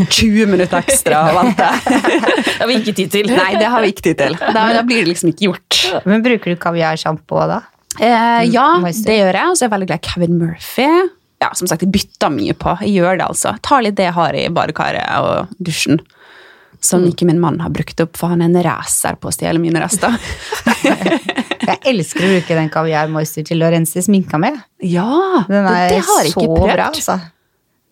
20 0.00 0.48
minutter 0.48 0.80
ekstra 0.80 1.20
og 1.28 1.36
vente. 1.42 1.68
Det 2.48 2.56
har 2.62 2.70
vi 2.70 2.78
ikke 2.80 2.96
tid 2.96 3.12
til. 3.12 3.28
Nei, 3.36 3.52
det 3.60 3.68
har 3.72 3.84
vi 3.84 3.92
ikke 3.92 4.04
tid 4.08 4.18
til. 4.20 4.34
Da, 4.40 4.64
da 4.74 4.82
blir 4.84 5.04
det 5.04 5.12
liksom 5.12 5.30
ikke 5.30 5.46
gjort. 5.46 5.78
Men 6.08 6.24
bruker 6.24 6.52
du 6.52 6.58
kaviarsjampo 6.60 7.44
da? 7.48 7.60
Eh, 8.00 8.42
ja, 8.52 8.66
det 8.80 9.16
gjør 9.16 9.38
jeg. 9.38 9.46
Og 9.52 9.56
så 9.56 9.64
er 9.64 9.68
jeg 9.68 9.74
veldig 9.76 9.88
glad 9.92 10.02
i 10.02 10.08
Kevin 10.08 10.36
Murphy. 10.40 10.90
Ja, 11.40 11.48
som 11.56 11.66
sagt, 11.70 11.82
jeg 11.86 11.92
bytter 11.94 12.28
mye 12.34 12.52
på. 12.52 12.74
Jeg 12.84 12.98
gjør 13.00 13.16
det, 13.20 13.26
altså. 13.32 13.54
Tar 13.64 13.82
litt 13.86 13.96
det 13.96 14.04
jeg 14.10 14.16
har 14.18 14.36
i 14.36 14.46
badekaret 14.52 15.06
og 15.24 15.54
dusjen. 15.58 16.00
Som 16.84 17.02
ikke 17.08 17.26
min 17.28 17.40
mann 17.40 17.58
har 17.60 17.72
brukt 17.72 17.98
opp, 18.00 18.14
for 18.16 18.32
han 18.32 18.40
er 18.44 18.48
en 18.48 18.62
racer 18.64 19.16
på 19.20 19.28
å 19.28 19.32
stjele 19.34 19.60
mine 19.60 19.80
rester. 19.82 20.14
Jeg 21.70 21.76
elsker 21.92 22.24
å 22.24 22.30
bruke 22.32 22.56
den 22.56 22.70
kaviar 22.72 23.10
moisture 23.12 23.44
til 23.46 23.60
å 23.62 23.68
rense 23.70 24.00
sminka 24.02 24.38
med. 24.40 24.56
Ja, 24.82 25.44
Den 25.46 25.66
er 25.68 25.92
det 25.92 25.98
har 26.06 26.24
jeg 26.24 26.32
så 26.32 26.40
ikke 26.40 26.46
prøvd. 26.48 26.72
bra, 26.72 26.86
altså. 26.88 27.16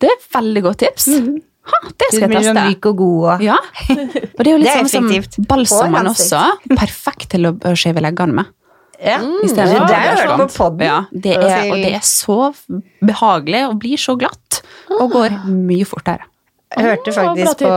Det 0.00 0.08
er 0.08 0.16
et 0.16 0.24
veldig 0.34 0.62
godt 0.64 0.80
tips. 0.82 1.06
Ha, 1.68 1.80
det 2.00 2.08
skal 2.14 2.24
jeg 2.24 2.32
teste. 2.38 2.64
myk 2.64 2.88
og 2.88 2.96
god 3.02 3.26
og 3.28 3.44
Ja, 3.44 3.58
og 3.60 4.40
det 4.40 4.46
er 4.46 4.50
jo 4.54 4.60
litt 4.64 4.72
sånn 4.88 4.90
som 4.90 5.44
balsamen 5.50 6.08
også. 6.10 6.42
Perfekt 6.72 7.28
til 7.36 7.50
å 7.52 7.74
skjeve 7.78 8.02
leggene 8.02 8.40
med. 8.40 8.50
Ja. 9.04 9.18
mm, 9.22 9.46
det 9.54 9.64
er 9.64 9.74
jeg 9.92 10.16
hørt 10.18 10.34
på 10.40 10.48
podden. 10.56 10.82
Ja, 10.88 10.98
det 11.12 11.36
er, 11.36 11.70
og 11.70 11.76
det 11.82 11.92
er 11.98 12.04
så 12.06 12.38
behagelig 13.04 13.62
og 13.68 13.78
blir 13.84 14.00
så 14.00 14.16
glatt. 14.18 14.62
Og 14.98 15.10
går 15.12 15.38
mye 15.46 15.86
fortere. 15.86 16.26
Jeg 16.76 16.84
hørte 16.90 17.12
faktisk 17.16 17.62
på 17.64 17.72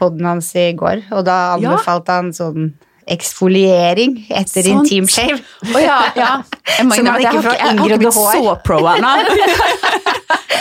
podden 0.00 0.24
hans 0.28 0.52
i 0.56 0.70
går, 0.78 1.02
og 1.12 1.24
da 1.26 1.38
anbefalte 1.56 2.12
han 2.20 2.30
sånn 2.36 2.70
eksfoliering 3.10 4.12
etter 4.30 4.62
sånn. 4.62 4.84
intim 4.84 5.08
shave. 5.10 5.40
Oh, 5.72 5.80
ja, 5.82 5.96
ja. 6.14 6.28
Så 6.76 6.84
man 6.88 7.00
ikke 7.18 7.32
har 7.32 7.42
får 7.42 7.56
ikke, 7.56 7.56
jeg 7.56 7.78
har 7.80 7.88
ikke 7.88 7.98
blitt 8.04 8.18
hår. 8.20 8.32
så 8.36 8.54
pro 8.64 8.78
ennå. 8.92 9.14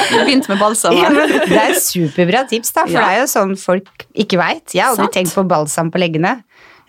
Begynt 0.10 0.48
med 0.50 0.58
balsam. 0.62 0.96
Ja, 0.98 1.10
det 1.14 1.60
er 1.60 1.76
superbra 1.78 2.44
tips, 2.50 2.72
da, 2.74 2.86
for 2.88 2.96
Ja. 2.96 3.04
det 3.06 3.18
er 3.18 3.22
jo 3.22 3.28
sånn 3.30 3.54
folk 3.60 4.06
ikke 4.18 4.40
veit. 4.42 4.74
Jeg 4.74 4.82
har 4.86 4.96
aldri 4.96 5.10
tenkt 5.20 5.36
på 5.38 5.44
balsam 5.50 5.92
på 5.94 6.02
leggene. 6.02 6.40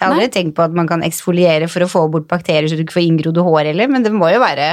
Jeg 0.01 0.07
har 0.09 0.17
aldri 0.17 0.31
tenkt 0.33 0.55
på 0.57 0.65
at 0.65 0.73
man 0.73 0.89
kan 0.89 1.05
eksfoliere 1.05 1.69
for 1.69 1.85
å 1.85 1.91
få 1.91 2.07
bort 2.13 2.29
bakterier 2.31 2.71
så 2.71 2.79
du 2.79 2.87
ikke 2.87 2.97
får 2.97 3.05
inngrodde 3.05 3.45
hår 3.45 3.69
heller, 3.69 3.91
men 3.93 4.07
det 4.07 4.15
må 4.17 4.31
jo 4.33 4.41
være 4.41 4.71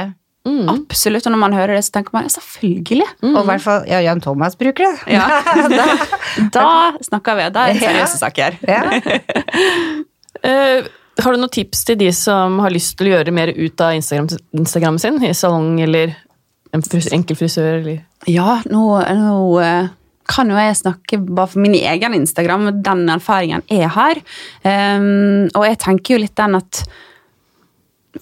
Absolutt. 0.48 1.26
Og 1.26 1.34
når 1.34 1.40
man 1.42 1.56
hører 1.56 1.76
det, 1.76 1.84
så 1.84 1.98
tenker 1.98 2.14
man 2.14 2.24
ja, 2.24 2.32
selvfølgelig. 2.32 3.08
Og 3.30 3.40
i 3.42 3.48
hvert 3.50 3.64
fall 3.64 3.88
ja, 3.90 4.00
Jan 4.04 4.22
Thomas 4.24 4.56
bruker 4.56 4.86
det. 4.86 4.94
Ja. 5.12 5.26
Da 6.54 6.68
snakker 7.04 7.38
vi. 7.38 7.48
Da 7.54 7.66
er 7.66 7.74
det 7.74 7.82
seriøse 7.82 8.20
saker. 8.20 8.56
Ja. 8.68 8.80
uh, 10.46 10.88
har 11.22 11.34
du 11.34 11.40
noen 11.40 11.52
tips 11.52 11.84
til 11.88 11.98
de 12.00 12.10
som 12.14 12.60
har 12.62 12.72
lyst 12.74 12.96
til 12.98 13.10
å 13.10 13.16
gjøre 13.16 13.34
mer 13.34 13.52
ut 13.56 13.84
av 13.84 13.96
Instagram, 13.98 14.30
Instagram 14.56 15.00
sin? 15.02 15.20
I 15.26 15.34
salong 15.36 15.80
eller 15.84 16.14
en 16.76 16.84
fris 16.84 17.10
enkel 17.14 17.38
frisør? 17.38 17.80
Eller? 17.80 18.02
Ja, 18.30 18.60
nå, 18.70 18.84
nå 19.18 19.38
eh, 19.64 19.88
kan 20.28 20.50
jo 20.52 20.58
jeg 20.60 20.78
snakke 20.82 21.20
bare 21.24 21.50
for 21.52 21.64
min 21.64 21.76
egen 21.78 22.16
Instagram, 22.20 22.70
den 22.84 23.04
erfaringen 23.12 23.64
jeg 23.72 23.90
har. 23.96 24.20
Um, 24.62 25.48
og 25.54 25.64
jeg 25.66 25.80
tenker 25.84 26.16
jo 26.16 26.24
litt 26.24 26.36
den 26.38 26.58
at 26.58 26.82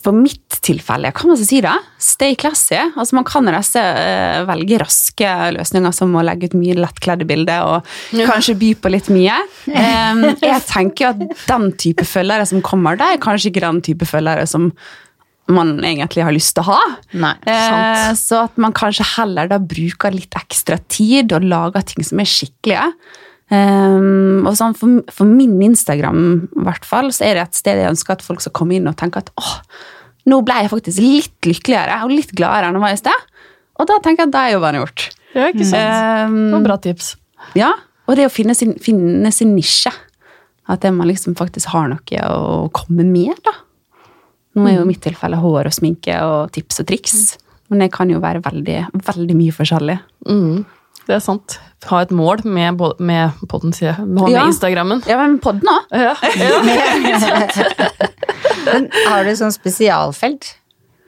for 0.02 0.12
mitt 0.12 0.58
tilfelle, 0.66 1.12
kan 1.14 1.30
man 1.30 1.38
så 1.38 1.46
si 1.46 1.60
det? 1.64 1.72
Stay 2.02 2.34
classy. 2.38 2.76
Altså 2.76 3.16
Man 3.16 3.24
kan 3.24 3.48
reise, 3.48 3.80
eh, 3.80 4.42
velge 4.48 4.80
raske 4.82 5.30
løsninger 5.56 5.94
som 5.94 6.12
å 6.18 6.24
legge 6.26 6.50
ut 6.50 6.58
mye 6.58 6.76
lettkledde 6.76 7.26
bilder 7.28 7.64
og 7.70 7.88
kanskje 8.12 8.58
by 8.60 8.72
på 8.82 8.92
litt 8.92 9.08
mye. 9.14 9.38
Um, 9.70 10.26
jeg 10.42 10.60
tenker 10.68 11.06
jo 11.06 11.12
at 11.14 11.46
den 11.46 11.70
type 11.80 12.04
følgere 12.04 12.46
som 12.50 12.64
kommer, 12.66 12.98
det 12.98 13.08
er 13.08 13.22
kanskje 13.22 13.52
ikke 13.52 13.64
den 13.64 13.82
type 13.86 14.08
følgere 14.10 14.46
som 14.50 14.72
man 15.54 15.76
egentlig 15.84 16.24
har 16.26 16.34
lyst 16.34 16.54
til 16.56 16.64
å 16.64 16.72
ha. 16.74 16.80
Nei, 17.14 17.34
Eh, 17.46 18.12
så 18.18 18.40
at 18.48 18.56
man 18.58 18.72
kanskje 18.74 19.04
heller 19.16 19.46
da 19.50 19.58
bruker 19.62 20.10
litt 20.14 20.34
ekstra 20.34 20.78
tid 20.90 21.32
og 21.36 21.46
lager 21.46 21.84
ting 21.86 22.02
som 22.06 22.18
er 22.22 22.26
skikkelige. 22.30 22.88
Um, 23.46 24.42
og 24.42 24.56
sånn 24.58 24.74
for, 24.74 25.04
for 25.14 25.28
min 25.30 25.52
Instagram 25.62 26.48
hvert 26.66 26.86
fall, 26.88 27.12
så 27.14 27.28
er 27.28 27.38
det 27.38 27.44
et 27.44 27.58
sted 27.60 27.78
jeg 27.78 27.92
ønsker 27.92 28.16
at 28.16 28.24
folk 28.26 28.42
skal 28.42 28.54
komme 28.58 28.74
inn 28.74 28.88
og 28.90 28.96
tenke 28.98 29.20
at 29.22 29.30
åh, 29.38 29.52
nå 30.26 30.40
ble 30.42 30.56
jeg 30.64 30.72
faktisk 30.72 30.98
litt 31.04 31.46
lykkeligere 31.46 32.00
og 32.02 32.10
litt 32.10 32.32
gladere 32.34 32.72
enn 32.72 32.80
jeg 32.80 32.82
var 32.82 32.96
i 32.96 32.98
sted. 33.04 33.28
Og 33.78 33.86
da 33.86 34.00
tenker 34.02 34.24
jeg 34.24 34.32
at 34.32 34.34
det 34.34 34.42
er 34.42 34.54
jobben 34.56 34.80
gjort. 34.80 35.04
Ja, 35.36 35.46
ikke 35.52 35.68
sant? 35.68 36.32
Um, 36.32 36.40
Det 36.48 36.56
var 36.56 36.66
bra 36.66 36.78
tips. 36.88 37.12
ja, 37.54 37.70
og 38.06 38.18
det 38.18 38.26
å 38.26 38.32
finne 38.34 38.54
sin, 38.58 38.74
finne 38.82 39.30
sin 39.34 39.54
nisje. 39.54 39.92
At 40.66 40.82
man 40.90 41.06
liksom 41.06 41.36
faktisk 41.38 41.70
har 41.70 41.86
noe 41.92 42.26
å 42.26 42.66
komme 42.74 43.04
med, 43.06 43.38
da. 43.46 43.52
Nå 44.56 44.64
er 44.70 44.78
jo 44.78 44.86
i 44.86 44.88
mitt 44.88 45.02
tilfelle 45.04 45.36
hår 45.40 45.68
og 45.68 45.74
sminke 45.76 46.16
og 46.24 46.50
tips 46.56 46.80
og 46.80 46.88
triks. 46.88 47.16
Men 47.68 47.82
det 47.82 47.90
kan 47.92 48.08
jo 48.10 48.20
være 48.22 48.40
veldig, 48.44 48.78
veldig 49.04 49.36
mye 49.36 49.52
forskjellig. 49.52 49.96
Mm, 50.30 50.64
det 51.06 51.16
er 51.16 51.22
sant. 51.24 51.58
Ha 51.90 52.00
et 52.06 52.12
mål 52.14 52.40
med, 52.48 52.80
med 53.04 53.42
podden, 53.50 53.74
sier 53.76 53.92
jeg. 53.92 54.06
Med 54.06 54.30
Ja. 54.32 54.44
Instagrammen. 54.48 55.02
Ja, 55.10 55.18
men 55.20 55.36
podden 55.42 55.68
òg. 55.70 55.90
Ja. 55.92 56.14
ja. 56.40 57.66
Har 59.10 59.26
du 59.26 59.32
sånn 59.38 59.52
spesialfelt 59.54 60.54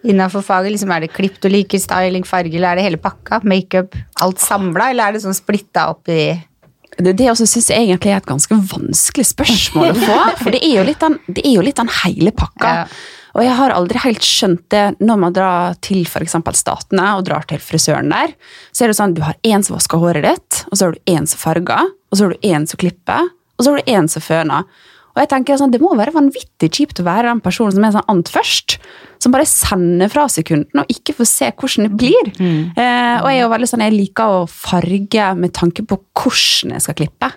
innafor 0.09 0.45
faget? 0.47 0.73
Liksom, 0.75 0.93
er 0.95 1.07
det 1.07 1.13
klipp 1.15 1.41
du 1.43 1.49
liker, 1.51 1.81
styling, 1.83 2.27
farge, 2.29 2.55
eller 2.55 2.73
er 2.75 2.81
det 2.81 2.87
hele 2.87 3.01
pakka? 3.03 3.41
Makeup, 3.49 3.97
alt 4.23 4.43
samla, 4.43 4.91
eller 4.93 5.09
er 5.11 5.17
det 5.19 5.25
sånn 5.25 5.37
splitta 5.37 5.89
opp 5.95 6.11
i 6.13 6.21
Det, 6.99 7.13
det 7.19 7.29
også 7.31 7.47
synes 7.47 7.69
jeg 7.71 7.85
egentlig 7.87 8.11
er 8.11 8.19
et 8.19 8.27
ganske 8.27 8.57
vanskelig 8.73 9.27
spørsmål 9.29 9.93
å 9.93 9.99
få. 10.01 10.19
For 10.41 10.51
det 10.55 10.63
er 10.67 10.81
jo 10.81 10.87
litt 10.89 10.99
den, 11.03 11.19
det 11.31 11.45
er 11.47 11.53
jo 11.55 11.63
litt 11.63 11.79
den 11.79 11.91
hele 12.03 12.33
pakka. 12.35 12.73
Ja. 12.81 12.87
Og 13.39 13.45
jeg 13.47 13.55
har 13.55 13.71
aldri 13.71 14.01
helt 14.03 14.27
skjønt 14.27 14.65
det 14.75 14.85
når 14.99 15.19
man 15.23 15.35
drar 15.37 15.79
til 15.85 16.03
f.eks. 16.03 16.35
Statene 16.59 17.13
og 17.15 17.25
drar 17.29 17.47
til 17.47 17.63
frisøren 17.63 18.11
der. 18.11 18.35
Så 18.75 18.85
er 18.85 18.91
det 18.91 18.99
sånn, 18.99 19.15
du 19.15 19.23
har 19.23 19.39
én 19.47 19.63
som 19.63 19.77
vasker 19.77 20.03
håret 20.03 20.27
ditt, 20.27 20.63
og 20.67 20.75
så 20.75 20.89
har 20.89 20.97
du 20.97 21.13
én 21.15 21.29
som 21.31 21.39
farger, 21.39 21.93
og 22.11 22.19
så 22.19 22.27
har 22.27 22.35
du 22.35 22.49
én 22.49 22.67
som 22.67 22.81
klipper, 22.83 23.29
og 23.31 23.63
så 23.63 23.71
har 23.71 23.79
du 23.79 23.93
én 23.95 24.11
som 24.11 24.25
føner. 24.25 24.67
Og 25.19 25.23
jeg 25.25 25.31
tenker 25.33 25.59
sånn, 25.59 25.73
Det 25.75 25.81
må 25.83 25.91
være 25.99 26.15
vanvittig 26.15 26.69
kjipt 26.71 27.01
å 27.03 27.07
være 27.07 27.27
den 27.27 27.41
personen 27.43 27.75
som 27.75 27.85
er 27.85 27.95
sånn 27.97 28.11
ant 28.13 28.29
først. 28.31 28.77
Som 29.19 29.33
bare 29.35 29.49
sender 29.51 30.11
fra 30.13 30.29
seg 30.31 30.47
kunden 30.47 30.79
og 30.79 30.93
ikke 30.95 31.17
får 31.19 31.27
se 31.27 31.49
hvordan 31.59 31.89
det 31.89 31.99
blir. 31.99 32.29
Eh, 32.79 33.17
og 33.19 33.27
jeg 33.27 33.41
er 33.41 33.43
jo 33.43 33.51
veldig 33.51 33.69
sånn, 33.71 33.83
jeg 33.83 33.97
liker 33.97 34.31
å 34.31 34.47
farge 34.47 35.35
med 35.35 35.55
tanke 35.59 35.83
på 35.83 35.99
hvordan 36.15 36.77
jeg 36.77 36.85
skal 36.87 36.99
klippe. 37.01 37.33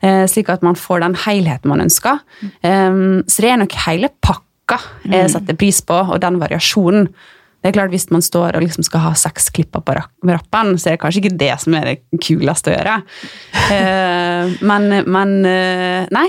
Eh, 0.00 0.26
slik 0.30 0.52
at 0.54 0.62
man 0.62 0.78
får 0.78 1.02
den 1.02 1.18
helheten 1.26 1.72
man 1.74 1.82
ønsker. 1.82 2.22
Eh, 2.62 3.02
så 3.26 3.42
det 3.42 3.50
er 3.50 3.58
nok 3.64 3.74
hele 3.88 4.14
pakka 4.22 4.43
jeg 5.10 5.32
setter 5.32 5.56
pris 5.58 5.80
på, 5.84 5.96
og 5.96 6.20
den 6.22 6.38
variasjonen. 6.42 7.08
Det 7.64 7.70
er 7.70 7.76
klart 7.78 7.94
Hvis 7.94 8.10
man 8.12 8.20
står 8.20 8.58
og 8.58 8.62
liksom 8.66 8.84
skal 8.84 9.00
ha 9.06 9.10
seks 9.16 9.48
klipper 9.48 9.80
på 9.80 9.94
rappen, 9.96 10.74
så 10.76 10.90
er 10.90 10.96
det 10.96 11.00
kanskje 11.00 11.22
ikke 11.22 11.38
det 11.40 11.54
som 11.62 11.76
er 11.78 11.86
det 11.88 12.22
kuleste 12.22 12.72
å 12.72 12.78
gjøre. 12.78 13.02
Eh, 13.64 14.50
men, 14.68 14.90
men 15.08 15.30
eh, 15.48 16.02
nei, 16.12 16.26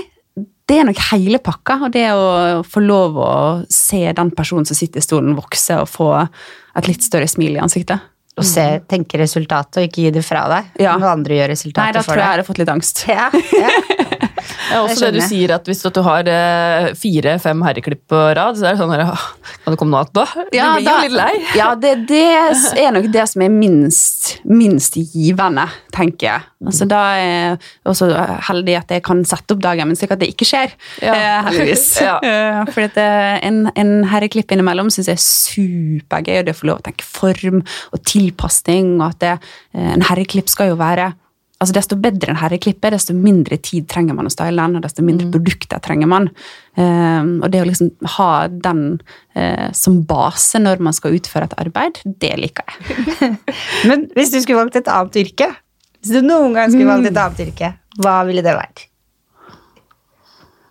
det 0.64 0.78
er 0.80 0.86
nok 0.88 1.00
hele 1.10 1.36
pakka. 1.44 1.76
Og 1.84 1.92
det 1.92 2.06
å 2.16 2.62
få 2.64 2.80
lov 2.80 3.18
å 3.20 3.32
se 3.68 4.00
den 4.16 4.30
personen 4.32 4.64
som 4.64 4.78
sitter 4.78 5.02
i 5.02 5.04
stolen 5.04 5.36
vokse 5.36 5.76
og 5.82 5.90
få 5.92 6.08
et 6.24 6.88
litt 6.88 7.04
større 7.04 7.28
smil 7.28 7.58
i 7.58 7.60
ansiktet. 7.62 8.00
Og 8.36 8.44
se, 8.44 8.64
tenke 8.84 9.16
resultatet 9.16 9.78
og 9.80 9.86
ikke 9.86 10.02
gi 10.02 10.10
det 10.12 10.22
fra 10.24 10.42
deg? 10.52 10.72
Ja. 10.82 10.96
Noen 11.00 11.22
andre 11.22 11.38
gjør 11.38 11.52
resultatet 11.54 11.76
for 11.76 11.84
deg. 11.84 11.92
Nei, 11.92 11.96
da 11.96 12.02
tror 12.04 12.18
jeg 12.18 12.24
jeg 12.24 12.32
hadde 12.34 12.48
fått 12.48 12.60
litt 12.60 12.72
angst. 12.72 13.04
Ja, 13.08 13.28
ja. 13.56 13.70
Ja, 14.70 14.82
også 14.84 15.08
det, 15.10 15.20
du 15.20 15.26
sier 15.26 15.52
at 15.56 15.66
hvis 15.68 15.82
du 15.82 16.00
har 16.06 16.28
eh, 16.30 16.88
fire-fem 16.98 17.62
herreklipp 17.66 18.02
på 18.10 18.20
rad, 18.36 18.56
så 18.58 18.66
er 18.68 18.76
det 18.76 18.80
sånn 18.82 18.92
her, 18.94 19.10
Kan 19.64 19.74
det 19.74 19.78
komme 19.80 19.94
noe 19.94 20.02
annet 20.04 20.14
da? 20.20 20.24
Du 20.34 20.50
blir 20.50 20.60
da- 20.62 20.76
jo 20.82 20.96
litt 21.06 21.16
lei. 21.16 21.32
Ja, 21.58 21.68
det, 21.74 21.94
det 22.10 22.22
er 22.82 22.94
nok 22.96 23.08
det 23.14 23.26
som 23.32 23.42
er 23.46 23.52
minst, 23.54 24.36
minst 24.46 24.98
givende, 25.14 25.66
tenker 25.94 26.28
jeg. 26.30 26.46
Altså, 26.66 26.86
da 26.90 27.00
er 27.20 27.26
jeg 27.26 27.58
også 27.92 28.08
heldig 28.48 28.76
at 28.80 28.94
jeg 28.96 29.04
kan 29.06 29.20
sette 29.28 29.54
opp 29.54 29.60
dagen 29.64 29.90
min 29.90 29.98
slik 29.98 30.14
at 30.16 30.22
det 30.22 30.30
ikke 30.32 30.48
skjer, 30.48 30.72
Ja. 31.04 31.14
eh, 31.14 31.50
heldigvis. 31.50 31.86
Ja. 32.06 32.16
Eh, 32.22 32.72
For 32.72 33.00
en, 33.02 33.62
en 33.74 33.92
herreklipp 34.10 34.52
innimellom 34.54 34.88
syns 34.94 35.08
jeg 35.10 35.18
er 35.18 35.24
supergøy, 35.26 36.38
og 36.40 36.46
det 36.48 36.54
å 36.56 36.58
få 36.60 36.68
lov 36.70 36.80
å 36.80 36.86
tenke 36.86 37.06
form 37.06 37.62
og 37.92 38.02
tilpasning, 38.08 38.94
og 39.00 39.08
at 39.14 39.22
det, 39.24 39.34
en 39.76 40.04
herreklipp 40.08 40.50
skal 40.52 40.72
jo 40.72 40.78
være 40.80 41.12
Altså 41.56 41.72
Desto 41.72 41.96
bedre 41.96 42.34
en 42.34 42.36
herreklipp 42.36 42.84
er, 42.84 42.92
desto 42.98 43.14
mindre 43.16 43.56
tid 43.64 43.86
trenger 43.88 44.12
man 44.18 44.28
å 44.28 44.32
style 44.32 44.60
den, 44.60 44.76
og 44.76 44.82
desto 44.84 45.00
mindre 45.06 45.30
produkter 45.32 45.80
trenger 45.80 46.10
man. 46.10 46.26
Um, 46.76 47.30
og 47.40 47.48
det 47.54 47.62
å 47.62 47.68
liksom 47.68 47.94
ha 48.18 48.26
den 48.52 48.82
uh, 49.32 49.70
som 49.72 50.02
base 50.04 50.60
når 50.60 50.82
man 50.84 50.92
skal 50.96 51.16
utføre 51.16 51.48
et 51.48 51.56
arbeid, 51.64 52.02
det 52.20 52.34
liker 52.42 52.68
jeg. 52.68 53.30
Men 53.88 54.04
hvis 54.18 54.34
du 54.34 54.40
skulle 54.42 54.60
valgt 54.60 54.76
et 54.82 54.90
annet 54.92 55.16
yrke, 55.22 55.48
hvis 56.02 56.12
du 56.12 56.20
noen 56.28 56.52
gang 56.58 56.68
skulle 56.74 56.90
valgt 56.92 57.08
et 57.08 57.22
annet 57.24 57.42
yrke, 57.48 57.72
hva 58.04 58.18
ville 58.28 58.44
det 58.44 58.52
vært? 58.58 58.84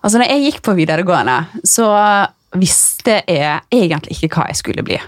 Altså, 0.06 0.20
når 0.22 0.30
jeg 0.30 0.44
gikk 0.46 0.62
på 0.68 0.76
videregående, 0.78 1.40
så 1.66 1.90
visste 2.62 3.24
jeg 3.26 3.58
egentlig 3.74 4.20
ikke 4.20 4.36
hva 4.38 4.52
jeg 4.52 4.60
skulle 4.62 4.86
bli. 4.86 5.00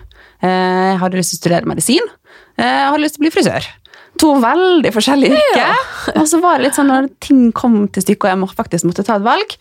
Eh, 0.42 0.88
Jeg 0.90 0.98
hadde 1.04 1.20
lyst 1.20 1.36
til 1.36 1.38
å 1.38 1.42
studere 1.44 1.70
medisin. 1.70 2.10
eh, 2.58 2.66
Jeg 2.66 2.90
hadde 2.90 3.04
lyst 3.04 3.16
til 3.18 3.22
å 3.22 3.26
bli 3.28 3.34
frisør. 3.38 3.68
To 4.22 4.32
veldig 4.42 4.92
forskjellige 4.96 5.38
yrker. 5.38 5.86
Og 6.16 6.26
så 6.30 6.40
var 6.44 6.58
det 6.58 6.68
litt 6.68 6.78
sånn 6.78 6.90
når 6.92 7.10
ting 7.24 7.48
kom 7.56 7.86
til 7.94 8.06
stykket 8.06 8.28
og 8.28 8.32
jeg 8.34 8.42
må, 8.42 8.50
faktisk 8.60 8.88
måtte 8.90 9.06
ta 9.08 9.18
et 9.20 9.26
valg, 9.26 9.58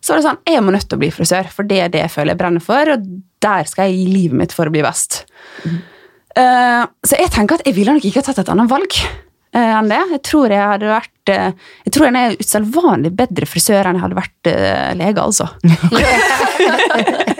så 0.00 0.12
var 0.12 0.20
det 0.20 0.26
sånn 0.28 0.42
Jeg 0.48 0.64
må 0.64 0.72
nødt 0.74 0.88
til 0.88 0.96
å 0.96 1.02
bli 1.02 1.10
frisør, 1.12 1.48
for 1.52 1.68
det 1.68 1.80
er 1.84 1.92
det 1.92 2.04
jeg 2.06 2.14
føler 2.14 2.32
jeg 2.32 2.40
brenner 2.40 2.64
for, 2.64 2.92
og 2.94 3.08
der 3.44 3.68
skal 3.68 3.90
jeg 3.90 3.98
gi 3.98 4.12
livet 4.14 4.40
mitt 4.42 4.54
for 4.56 4.68
å 4.68 4.74
bli 4.74 4.84
best. 4.84 5.22
Eh, 5.66 6.84
så 7.04 7.18
jeg 7.18 7.32
tenker 7.34 7.58
at 7.58 7.66
jeg 7.68 7.76
ville 7.76 7.96
nok 7.96 8.06
ikke 8.06 8.22
ha 8.22 8.28
tatt 8.30 8.40
et 8.44 8.52
annet 8.52 8.70
valg 8.70 8.96
eh, 9.00 9.72
enn 9.74 9.90
det. 9.92 10.00
Jeg 10.14 10.22
tror 10.30 10.54
jeg 10.54 10.72
hadde 10.72 10.92
vært 10.92 11.34
eh, 11.34 11.50
Jeg 11.84 11.94
tror 11.96 12.08
jeg 12.08 12.16
er 12.20 12.40
usedvanlig 12.40 13.12
bedre 13.18 13.50
frisør 13.50 13.90
enn 13.90 14.00
jeg 14.00 14.06
hadde 14.06 14.20
vært 14.20 14.52
lege, 15.00 15.26
altså. 15.26 15.50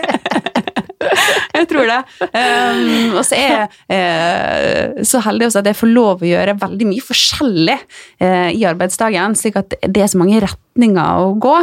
jeg 1.61 1.69
tror 1.71 1.89
det. 1.89 1.99
Um, 2.33 3.15
og 3.19 3.23
så 3.27 3.37
er 3.37 3.53
jeg 3.53 3.69
uh, 3.93 5.01
så 5.07 5.21
heldig 5.25 5.47
også 5.47 5.61
at 5.61 5.71
jeg 5.71 5.79
får 5.79 5.91
lov 5.91 6.21
å 6.23 6.29
gjøre 6.31 6.59
veldig 6.61 6.89
mye 6.89 7.05
forskjellig 7.05 7.79
uh, 7.79 8.49
i 8.51 8.67
arbeidsdagen, 8.69 9.37
slik 9.39 9.59
at 9.61 9.75
det 9.81 10.03
er 10.03 10.11
så 10.11 10.21
mange 10.21 10.41
retninger 10.43 11.25
å 11.25 11.33
gå. 11.41 11.57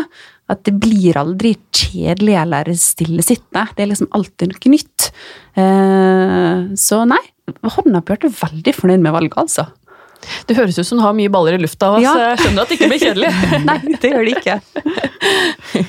At 0.48 0.62
det 0.64 0.78
blir 0.80 1.18
aldri 1.20 1.52
kjedelig 1.76 2.38
eller 2.40 2.70
stillesittende. 2.80 3.66
Det 3.76 3.84
er 3.84 3.90
liksom 3.90 4.08
alltid 4.16 4.54
noe 4.54 4.72
nytt. 4.72 5.10
Uh, 5.58 6.72
så 6.80 7.02
nei, 7.08 7.20
hånda 7.60 8.00
på 8.00 8.14
hjertet 8.14 8.38
veldig 8.38 8.74
fornøyd 8.76 9.04
med 9.04 9.14
valget, 9.14 9.36
altså. 9.44 9.68
Det 10.48 10.56
høres 10.58 10.78
ut 10.78 10.88
som 10.88 10.98
du 11.00 11.04
har 11.04 11.14
mye 11.16 11.30
baller 11.32 11.56
i 11.58 11.62
lufta, 11.62 11.90
Ja. 12.02 12.12
så 12.14 12.24
jeg 12.24 12.40
skjønner 12.42 12.64
at 12.64 12.72
det 12.72 12.78
ikke 12.78 12.90
blir 12.92 13.02
kjedelig. 13.04 13.30
Nei, 13.68 13.78
det 14.02 14.10
gjør 14.12 14.28
det 14.28 14.34
ikke. 14.40 14.56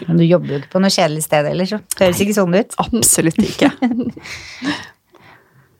Men 0.07 0.21
du 0.21 0.25
jobber 0.27 0.53
jo 0.53 0.59
ikke 0.61 0.73
på 0.75 0.83
noe 0.83 0.93
kjedelig 0.93 1.25
sted 1.25 1.49
heller, 1.51 1.69
så 1.69 1.77
det 1.95 2.07
høres 2.07 2.23
ikke 2.25 2.37
sånn 2.39 2.57
ut. 2.59 2.77
Absolutt 2.85 3.41
ikke. 3.45 3.69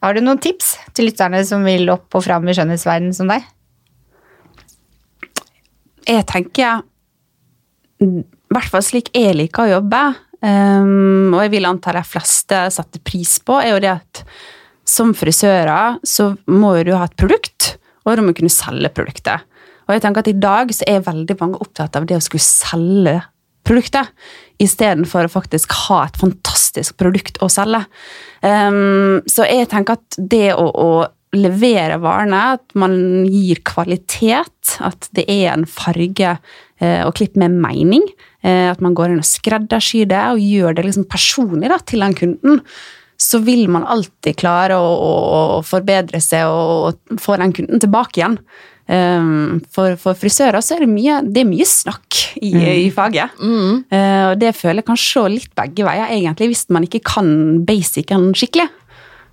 Har 0.04 0.16
du 0.16 0.22
noen 0.24 0.40
tips 0.40 0.76
til 0.96 1.10
lytterne 1.10 1.42
som 1.48 1.66
vil 1.68 1.90
opp 1.92 2.16
og 2.16 2.24
fram 2.24 2.48
i 2.48 2.56
skjønnhetsverdenen 2.56 3.16
som 3.18 3.32
deg? 3.32 3.48
jeg 6.10 6.24
tenker 6.26 6.80
I 8.02 8.06
hvert 8.50 8.70
fall 8.72 8.82
slik 8.86 9.12
jeg 9.14 9.36
liker 9.38 9.68
å 9.68 9.74
jobbe, 9.76 10.00
um, 10.42 11.36
og 11.36 11.42
jeg 11.44 11.52
vil 11.54 11.68
anta 11.70 11.94
de 11.94 12.02
fleste 12.08 12.62
setter 12.74 13.04
pris 13.06 13.36
på, 13.46 13.60
er 13.62 13.76
jo 13.76 13.82
det 13.84 13.92
at 13.98 14.24
som 14.90 15.12
frisører 15.14 16.00
så 16.08 16.32
må 16.50 16.72
jo 16.80 16.88
du 16.88 16.94
ha 16.98 17.04
et 17.06 17.14
produkt, 17.20 17.76
og 18.10 18.24
om 18.24 18.32
å 18.32 18.38
kunne 18.38 18.54
selge 18.54 18.92
produktet. 18.94 19.46
Og 19.88 19.96
jeg 19.96 20.04
tenker 20.06 20.22
at 20.22 20.30
i 20.30 20.38
dag 20.38 20.72
så 20.76 20.86
er 20.90 21.06
veldig 21.06 21.36
mange 21.40 21.60
opptatt 21.64 21.98
av 21.98 22.06
det 22.10 22.20
å 22.20 22.24
skulle 22.24 22.46
selge 22.46 23.20
produktet, 23.66 24.10
istedenfor 24.62 25.28
å 25.28 25.32
faktisk 25.32 25.74
ha 25.88 26.04
et 26.08 26.18
fantastisk 26.20 26.98
produkt 27.00 27.40
å 27.44 27.50
selge. 27.52 27.84
Um, 28.42 29.20
så 29.30 29.46
jeg 29.48 29.70
tenker 29.72 29.98
at 29.98 30.20
det 30.20 30.54
å, 30.56 30.68
å 30.70 30.92
levere 31.36 32.00
varene, 32.02 32.40
at 32.58 32.78
man 32.80 32.96
gir 33.30 33.62
kvalitet, 33.68 34.78
at 34.82 35.10
det 35.16 35.28
er 35.30 35.54
en 35.54 35.68
farge 35.70 36.36
uh, 36.38 37.02
og 37.06 37.14
klipp 37.20 37.38
med 37.40 37.58
mening, 37.62 38.06
uh, 38.46 38.72
at 38.72 38.82
man 38.84 38.98
går 38.98 39.14
inn 39.14 39.22
og 39.22 39.30
skreddersyr 39.30 40.10
det 40.10 40.24
og 40.34 40.42
gjør 40.42 40.80
det 40.80 40.88
liksom 40.90 41.10
personlig 41.12 41.70
da, 41.72 41.82
til 41.82 42.06
den 42.06 42.18
kunden, 42.18 42.64
så 43.20 43.40
vil 43.44 43.66
man 43.72 43.84
alltid 43.84 44.38
klare 44.40 44.78
å, 44.80 44.90
å, 44.90 45.14
å 45.60 45.62
forbedre 45.68 46.22
seg 46.24 46.48
og, 46.48 47.00
og 47.14 47.20
få 47.20 47.36
den 47.42 47.52
kunden 47.58 47.82
tilbake 47.84 48.22
igjen. 48.22 48.38
Um, 48.90 49.60
for, 49.70 49.94
for 50.02 50.18
frisører 50.18 50.64
så 50.66 50.78
er 50.78 50.86
det 50.86 50.90
mye, 50.90 51.20
det 51.28 51.44
er 51.44 51.50
mye 51.52 51.66
snakk 51.70 52.16
i, 52.42 52.50
i 52.58 52.88
faget. 52.96 53.36
Eh, 53.38 54.24
og 54.32 54.40
det 54.42 54.56
føler 54.58 54.80
jeg 54.82 54.88
kan 54.88 54.98
se 54.98 55.26
litt 55.30 55.52
begge 55.60 55.86
veier, 55.86 56.10
egentlig, 56.16 56.48
hvis 56.56 56.64
man 56.74 56.88
ikke 56.88 57.04
kan 57.12 57.30
basicen 57.68 58.32
skikkelig. 58.40 58.66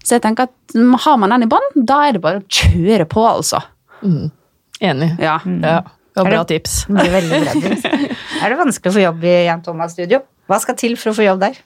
Så 0.04 0.18
jeg 0.18 0.24
tenker 0.26 0.50
at 0.50 0.76
har 1.06 1.16
man 1.22 1.32
den 1.32 1.46
i 1.46 1.50
bånn, 1.50 1.70
da 1.88 2.02
er 2.08 2.18
det 2.18 2.24
bare 2.26 2.42
å 2.42 2.46
kjøre 2.52 3.06
på, 3.10 3.24
altså. 3.30 3.62
Enig. 4.04 5.08
Ja. 5.24 5.38
Ja, 5.46 5.78
det 5.86 6.20
var 6.20 6.26
Er 6.26 6.34
bra 6.36 6.42
det- 6.44 6.52
tips. 6.58 6.76
Det 6.90 7.08
veldig 7.16 7.40
bra 7.46 7.54
tips. 7.64 7.88
Er 8.44 8.52
det 8.52 8.58
vanskelig 8.60 8.92
å 8.92 8.94
få 8.98 9.00
jobb 9.06 9.24
i 9.24 9.34
Jan 9.46 9.62
Thomas 9.64 9.94
studio? 9.96 10.20
Hva 10.50 10.58
skal 10.60 10.76
til 10.76 10.98
for 11.00 11.14
å 11.14 11.16
få 11.16 11.24
jobb 11.24 11.40
der? 11.46 11.56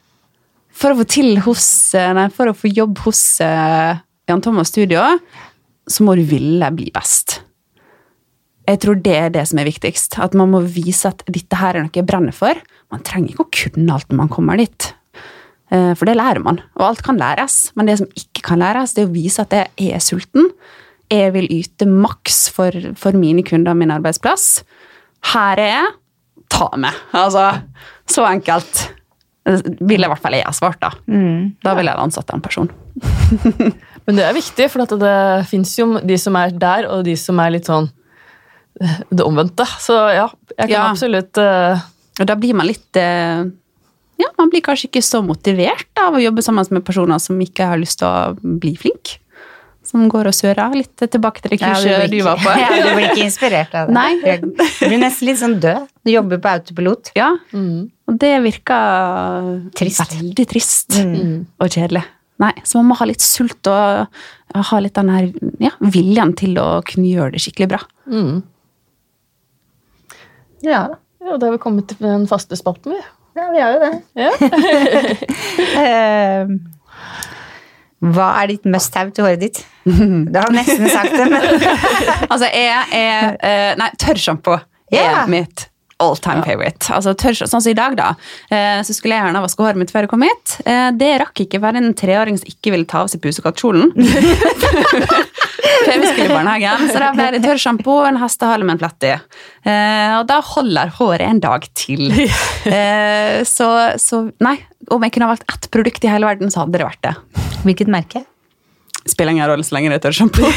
For 0.73 0.93
å 0.95 0.99
få 1.01 1.07
til 1.11 1.39
hos 1.45 1.67
eh, 1.99 2.13
Nei, 2.17 2.29
for 2.35 2.51
å 2.51 2.57
få 2.57 2.71
jobb 2.73 3.01
hos 3.05 3.21
eh, 3.45 3.99
Jan 4.31 4.43
Thomas 4.45 4.71
Studio, 4.73 5.03
så 5.91 6.05
må 6.07 6.15
du 6.17 6.23
ville 6.29 6.69
bli 6.77 6.91
best. 6.95 7.41
Jeg 8.71 8.79
tror 8.85 9.01
det 9.03 9.17
er 9.19 9.33
det 9.35 9.43
som 9.51 9.59
er 9.59 9.67
viktigst. 9.67 10.19
At 10.23 10.37
man 10.39 10.53
må 10.53 10.61
vise 10.63 11.11
at 11.11 11.25
dette 11.27 11.59
her 11.59 11.75
er 11.75 11.83
noe 11.87 11.97
jeg 11.97 12.07
brenner 12.07 12.35
for. 12.37 12.55
Man 12.93 13.03
trenger 13.07 13.33
ikke 13.35 13.47
å 13.47 13.55
kunne 13.57 13.97
alt 13.97 14.13
når 14.13 14.21
man 14.21 14.31
kommer 14.31 14.61
dit. 14.61 14.93
Eh, 15.75 15.91
For 15.99 16.07
det 16.07 16.15
lærer 16.21 16.43
man, 16.45 16.61
og 16.79 16.87
alt 16.93 17.03
kan 17.07 17.19
læres. 17.19 17.73
Men 17.75 17.91
det 17.91 17.99
som 17.99 18.13
ikke 18.15 18.45
kan 18.53 18.63
læres, 18.63 18.95
det 18.95 19.03
er 19.05 19.11
å 19.11 19.15
vise 19.17 19.43
at 19.43 19.57
jeg 19.59 19.91
er 19.97 20.05
sulten. 20.05 20.53
Jeg 21.11 21.33
vil 21.35 21.51
yte 21.51 21.89
maks 21.91 22.45
for, 22.55 22.71
for 22.95 23.19
mine 23.19 23.43
kunder 23.47 23.75
og 23.75 23.81
min 23.83 23.91
arbeidsplass. 23.91 24.61
Her 25.33 25.59
er 25.59 25.73
jeg. 25.73 25.91
Ta 26.55 26.69
meg. 26.79 26.95
Altså, 27.19 27.49
så 28.11 28.25
enkelt. 28.31 28.85
Ville 29.45 30.05
i 30.05 30.11
hvert 30.11 30.21
fall 30.21 30.37
jeg 30.37 30.45
ha 30.45 30.53
svart, 30.55 30.81
da. 30.83 30.91
Da 31.65 31.73
ville 31.79 31.89
jeg 31.91 31.97
ha 31.97 32.05
ansatt 32.05 32.29
en 32.35 32.43
person. 32.45 32.69
Men 34.07 34.19
det 34.19 34.27
er 34.27 34.37
viktig, 34.37 34.67
for 34.73 34.85
at 34.85 34.93
det 35.01 35.15
fins 35.51 35.73
jo 35.79 35.95
de 36.05 36.19
som 36.21 36.37
er 36.41 36.53
der, 36.53 36.89
og 36.93 37.07
de 37.09 37.15
som 37.19 37.41
er 37.41 37.55
litt 37.57 37.71
sånn 37.71 37.89
eh, 38.83 38.99
det 39.09 39.25
omvendte. 39.25 39.65
Så 39.81 39.97
ja, 40.13 40.29
jeg 40.57 40.67
kan 40.67 40.77
Ja. 40.77 40.85
absolutt 40.91 41.41
uh... 41.41 41.81
Og 42.21 42.27
da 42.29 42.35
blir 42.37 42.53
man 42.59 42.69
litt 42.69 42.99
uh, 43.01 43.47
Ja, 44.21 44.29
man 44.37 44.51
blir 44.53 44.61
kanskje 44.67 44.91
ikke 44.91 45.01
så 45.07 45.23
motivert 45.25 45.89
av 45.97 46.19
å 46.19 46.21
jobbe 46.21 46.45
sammen 46.45 46.67
med 46.77 46.85
personer 46.85 47.21
som 47.23 47.41
ikke 47.41 47.71
har 47.71 47.81
lyst 47.81 48.03
til 48.03 48.11
å 48.11 48.35
bli 48.61 48.75
flink. 48.77 49.17
Som 49.91 50.05
går 50.13 50.29
og 50.31 50.35
sører. 50.37 50.71
Litt 50.79 50.95
tilbake 51.11 51.43
til 51.43 51.51
det 51.55 51.59
Ja, 51.61 51.73
kurset 51.75 52.11
du, 52.13 52.21
var 52.23 52.39
på. 52.39 52.53
Ja, 52.63 52.69
du 52.79 52.91
blir 52.95 53.09
ikke 53.11 53.25
inspirert 53.29 53.73
av 53.75 53.89
det. 53.91 53.95
Nei. 53.97 54.13
Du 54.23 54.87
blir 54.87 55.01
nesten 55.03 55.27
litt 55.27 55.41
sånn 55.41 55.57
død. 55.63 55.89
Du 56.07 56.13
jobber 56.13 56.39
på 56.45 56.53
autopilot. 56.53 57.11
Ja, 57.19 57.33
mm. 57.51 57.81
og 58.07 58.19
det 58.23 58.31
virker 58.47 59.51
Trist. 59.81 60.15
veldig 60.15 60.47
trist 60.55 60.99
Mm. 61.01 61.47
og 61.59 61.69
kjedelig. 61.75 62.05
Nei, 62.41 62.53
så 62.65 62.79
man 62.81 62.87
må 62.93 62.95
ha 62.97 63.05
litt 63.11 63.21
sult 63.21 63.67
og 63.69 64.07
ha 64.71 64.79
litt 64.81 64.95
den 64.97 65.11
her 65.13 65.27
ja, 65.61 65.71
viljen 65.93 66.33
til 66.39 66.55
å 66.63 66.69
kunne 66.87 67.11
gjøre 67.11 67.35
det 67.35 67.43
skikkelig 67.45 67.69
bra. 67.75 67.83
mm. 68.09 68.39
Ja, 70.65 70.87
Ja, 71.21 71.37
da 71.37 71.47
har 71.51 71.53
vi 71.53 71.59
kommet 71.61 71.89
til 71.91 71.99
den 72.01 72.25
faste 72.31 72.57
spalten, 72.57 72.95
vi. 72.95 73.01
ja 73.37 73.45
vi 73.53 73.61
har 73.61 73.75
jo 73.75 73.81
det. 73.85 73.93
Ja. 74.17 74.31
Hva 78.01 78.31
er 78.43 78.53
ditt 78.55 78.65
must 78.65 78.95
have 78.97 79.13
til 79.13 79.27
håret 79.27 79.43
ditt? 79.43 79.59
Du 79.85 80.39
har 80.39 80.53
nesten 80.55 80.89
sagt 80.89 81.13
det, 81.17 81.27
men 81.29 81.43
Altså, 82.33 82.47
jeg 82.49 82.87
er 82.97 83.35
eh, 83.45 83.75
Nei, 83.81 83.91
tørrsjampo 84.01 84.57
er 84.57 84.97
Ja. 84.97 85.27
mitt 85.31 85.67
all 86.01 86.17
time 86.17 86.41
favorite. 86.41 86.87
Altså, 86.97 87.13
tørr, 87.13 87.37
sånn 87.45 87.61
som 87.61 87.69
i 87.69 87.75
dag, 87.77 87.93
da, 87.99 88.07
eh, 88.49 88.79
så 88.89 88.95
skulle 88.97 89.19
jeg 89.19 89.21
gjerne 89.27 89.43
vaske 89.45 89.61
håret 89.61 89.77
mitt 89.77 89.91
før 89.93 90.07
jeg 90.07 90.09
kom 90.15 90.23
hit. 90.25 90.55
Eh, 90.65 90.87
det 90.97 91.11
rakk 91.21 91.43
ikke 91.45 91.61
være 91.61 91.77
en 91.83 91.91
treåring 91.93 92.39
som 92.41 92.49
ikke 92.49 92.73
ville 92.73 92.89
ta 92.89 93.03
av 93.05 93.11
seg 93.13 93.21
pusekattkjolen. 93.21 93.93
Før 95.85 96.01
vi 96.01 96.09
skulle 96.09 96.25
i 96.25 96.33
barnehagen, 96.33 96.87
så 96.89 97.03
da 97.03 97.11
ble 97.17 97.27
det 97.37 97.43
tørrsjampo 97.45 97.99
og 98.01 98.09
en 98.15 98.21
hestehale 98.23 98.65
med 98.65 98.79
en 98.79 98.81
plett 98.81 99.07
i. 99.11 99.13
Eh, 99.69 100.17
og 100.23 100.25
da 100.33 100.41
holder 100.55 100.93
håret 100.97 101.27
en 101.29 101.43
dag 101.45 101.69
til. 101.77 102.07
Eh, 102.65 103.41
så, 103.49 103.69
så 104.01 104.25
nei, 104.45 104.57
om 104.93 105.05
jeg 105.05 105.13
kunne 105.19 105.29
ha 105.29 105.35
valgt 105.35 105.53
ett 105.53 105.69
produkt 105.73 106.05
i 106.09 106.13
hele 106.13 106.29
verden, 106.33 106.49
så 106.53 106.65
hadde 106.65 106.81
det 106.81 106.89
vært 106.89 107.05
det. 107.11 107.15
Hvilket 107.65 107.91
merke? 107.93 108.25
Spiller 109.07 109.33
ingen 109.35 109.49
rolle 109.49 109.65
så 109.65 109.77
lenge 109.77 109.93
det 109.93 110.01
er 110.01 110.07
tørrsjampo. 110.09 110.45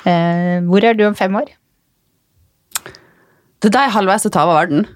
Eh, 0.00 0.62
hvor 0.64 0.80
er 0.80 0.94
du 0.96 1.02
om 1.04 1.14
fem 1.14 1.34
år? 1.36 1.50
Det 3.60 3.68
er 3.68 3.74
deg 3.74 3.82
er 3.82 3.92
halvveis 3.92 4.24
til 4.24 4.30
å 4.30 4.32
ta 4.32 4.44
over 4.46 4.56
verden. 4.56 4.86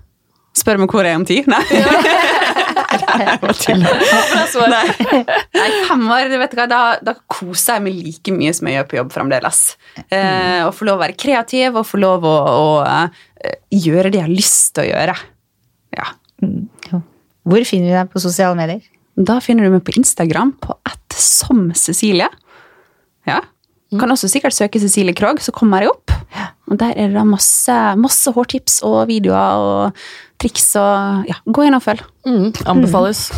Spør 0.56 0.80
meg 0.80 0.94
hvor 0.94 1.04
jeg 1.04 1.12
er 1.12 1.18
om 1.18 1.26
ti. 1.28 1.42
Nei. 1.44 1.60
Tuller. 3.64 4.00
Nei. 4.72 5.20
Nei, 5.54 5.66
fem 5.90 6.06
år, 6.16 6.32
vet 6.40 6.54
du 6.54 6.58
hva, 6.58 6.66
da, 6.70 6.80
da 7.04 7.14
koser 7.30 7.76
jeg 7.76 7.84
meg 7.84 8.00
like 8.00 8.34
mye 8.34 8.54
som 8.56 8.70
jeg 8.70 8.78
gjør 8.78 8.88
på 8.90 8.98
jobb 9.02 9.12
fremdeles. 9.14 9.60
Eh, 10.08 10.64
å 10.64 10.72
få 10.74 10.88
lov 10.88 10.98
å 10.98 11.04
være 11.04 11.18
kreativ 11.20 11.76
og 11.80 11.88
få 11.88 12.00
lov 12.00 12.24
å, 12.28 12.34
å 12.48 12.66
uh, 12.86 13.28
gjøre 13.74 14.08
det 14.08 14.22
jeg 14.22 14.28
har 14.28 14.34
lyst 14.34 14.72
til 14.72 14.86
å 14.86 14.88
gjøre. 14.88 15.18
Ja. 15.98 16.10
Hvor 17.44 17.68
finner 17.68 17.90
vi 17.90 17.96
deg 17.98 18.12
på 18.12 18.24
sosiale 18.24 18.56
medier? 18.58 18.80
Da 19.16 19.38
finner 19.42 19.68
du 19.68 19.74
meg 19.77 19.85
på 19.87 19.94
Instagram 19.98 20.53
på 20.62 20.74
ett 20.90 21.18
som 21.18 21.68
Cecilie. 21.79 22.29
Ja. 23.29 23.40
Du 23.92 24.00
kan 24.00 24.11
også 24.11 24.27
sikkert 24.31 24.55
søke 24.57 24.81
Cecilie 24.83 25.14
Krogh, 25.14 25.38
så 25.42 25.53
kommer 25.55 25.85
jeg 25.85 25.92
opp. 25.92 26.11
Og 26.66 26.79
Der 26.81 26.96
er 26.98 27.12
det 27.12 27.22
masse, 27.29 27.74
masse 28.00 28.33
hårtips 28.35 28.81
og 28.83 29.05
videoer 29.07 29.61
og 29.62 30.00
triks. 30.42 30.72
og 30.81 31.29
ja, 31.29 31.37
Gå 31.46 31.66
inn 31.68 31.77
og 31.77 31.85
følg. 31.85 32.00
Mm, 32.27 32.48
anbefales. 32.66 33.29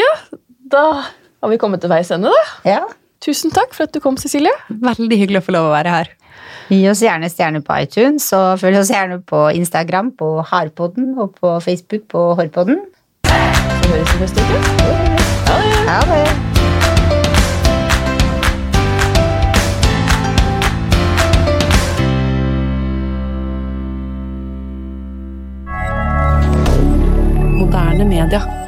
ja, 0.00 0.08
da 0.72 0.84
har 1.02 1.52
vi 1.52 1.58
kommet 1.60 1.82
til 1.84 1.92
veis 1.92 2.08
ende, 2.14 2.32
da. 2.32 2.46
Ja. 2.64 2.80
Tusen 3.24 3.52
takk 3.52 3.74
for 3.74 3.88
at 3.88 3.92
du 3.92 4.00
kom, 4.00 4.16
Cecilie. 4.16 4.54
Veldig 4.70 5.18
hyggelig 5.20 5.42
å 5.42 5.46
få 5.50 5.56
lov 5.58 5.68
å 5.68 5.74
være 5.74 5.96
her. 5.98 6.14
Gi 6.68 6.82
oss 6.90 7.00
gjerne 7.00 7.30
stjerner 7.32 7.62
på 7.64 7.76
iTunes, 7.80 8.26
og 8.36 8.58
følg 8.60 8.76
oss 8.82 8.90
gjerne 8.92 9.22
på 9.24 9.46
Instagram 9.56 10.10
på 10.18 10.42
Harpodden 10.50 11.14
og 11.16 11.32
på 11.40 11.54
Facebook 11.64 12.04
på 12.12 12.34
Hårpodden. 12.36 12.82
Så 13.24 13.88
høres 13.88 14.12
vi 14.12 14.20
neste 14.20 14.44
uke. 14.44 14.58
Ha 15.88 15.98
det! 16.12 16.28
Moderne 27.56 28.04
media. 28.04 28.67